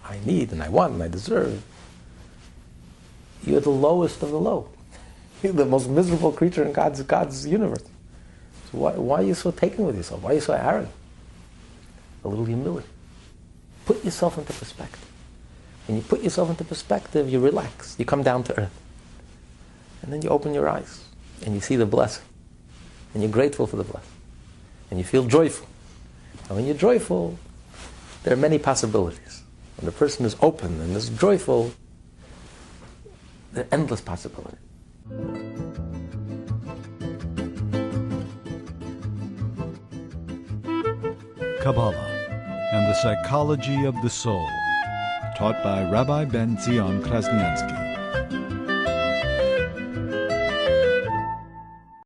I 0.04 0.18
need 0.24 0.52
and 0.52 0.62
I 0.62 0.68
want 0.68 0.94
and 0.94 1.02
I 1.02 1.08
deserve. 1.08 1.62
You're 3.44 3.60
the 3.60 3.70
lowest 3.70 4.22
of 4.22 4.30
the 4.30 4.38
low. 4.38 4.68
You're 5.42 5.52
the 5.52 5.64
most 5.64 5.88
miserable 5.88 6.30
creature 6.30 6.62
in 6.62 6.72
God's, 6.72 7.02
God's 7.02 7.46
universe. 7.46 7.82
So 8.70 8.78
why, 8.78 8.92
why 8.92 9.18
are 9.18 9.24
you 9.24 9.34
so 9.34 9.50
taken 9.50 9.84
with 9.84 9.96
yourself? 9.96 10.22
Why 10.22 10.30
are 10.30 10.34
you 10.34 10.40
so 10.40 10.52
arrogant? 10.52 10.94
a 12.24 12.28
little 12.28 12.44
humility. 12.44 12.88
Put 13.84 14.04
yourself 14.04 14.38
into 14.38 14.52
perspective. 14.52 15.08
When 15.86 15.96
you 15.96 16.02
put 16.02 16.22
yourself 16.22 16.50
into 16.50 16.64
perspective, 16.64 17.28
you 17.28 17.40
relax. 17.40 17.96
You 17.98 18.04
come 18.04 18.22
down 18.22 18.44
to 18.44 18.60
earth. 18.60 18.80
And 20.02 20.12
then 20.12 20.22
you 20.22 20.28
open 20.28 20.54
your 20.54 20.68
eyes 20.68 21.04
and 21.44 21.54
you 21.54 21.60
see 21.60 21.76
the 21.76 21.86
blessing. 21.86 22.24
And 23.14 23.22
you're 23.22 23.32
grateful 23.32 23.66
for 23.66 23.76
the 23.76 23.84
blessing. 23.84 24.10
And 24.90 24.98
you 24.98 25.04
feel 25.04 25.24
joyful. 25.24 25.66
And 26.48 26.56
when 26.56 26.66
you're 26.66 26.76
joyful, 26.76 27.38
there 28.22 28.32
are 28.32 28.36
many 28.36 28.58
possibilities. 28.58 29.42
When 29.76 29.86
the 29.86 29.92
person 29.92 30.24
is 30.24 30.36
open 30.40 30.80
and 30.80 30.96
is 30.96 31.08
joyful, 31.08 31.72
there 33.52 33.64
are 33.64 33.68
endless 33.72 34.00
possibilities. 34.00 34.58
Kabbalah 41.60 42.11
the 42.92 42.98
Psychology 42.98 43.86
of 43.86 43.94
the 44.02 44.10
Soul, 44.10 44.46
taught 45.34 45.64
by 45.64 45.82
Rabbi 45.90 46.26
Ben 46.26 46.58
Zion 46.60 47.02
Krasniansky. 47.02 48.41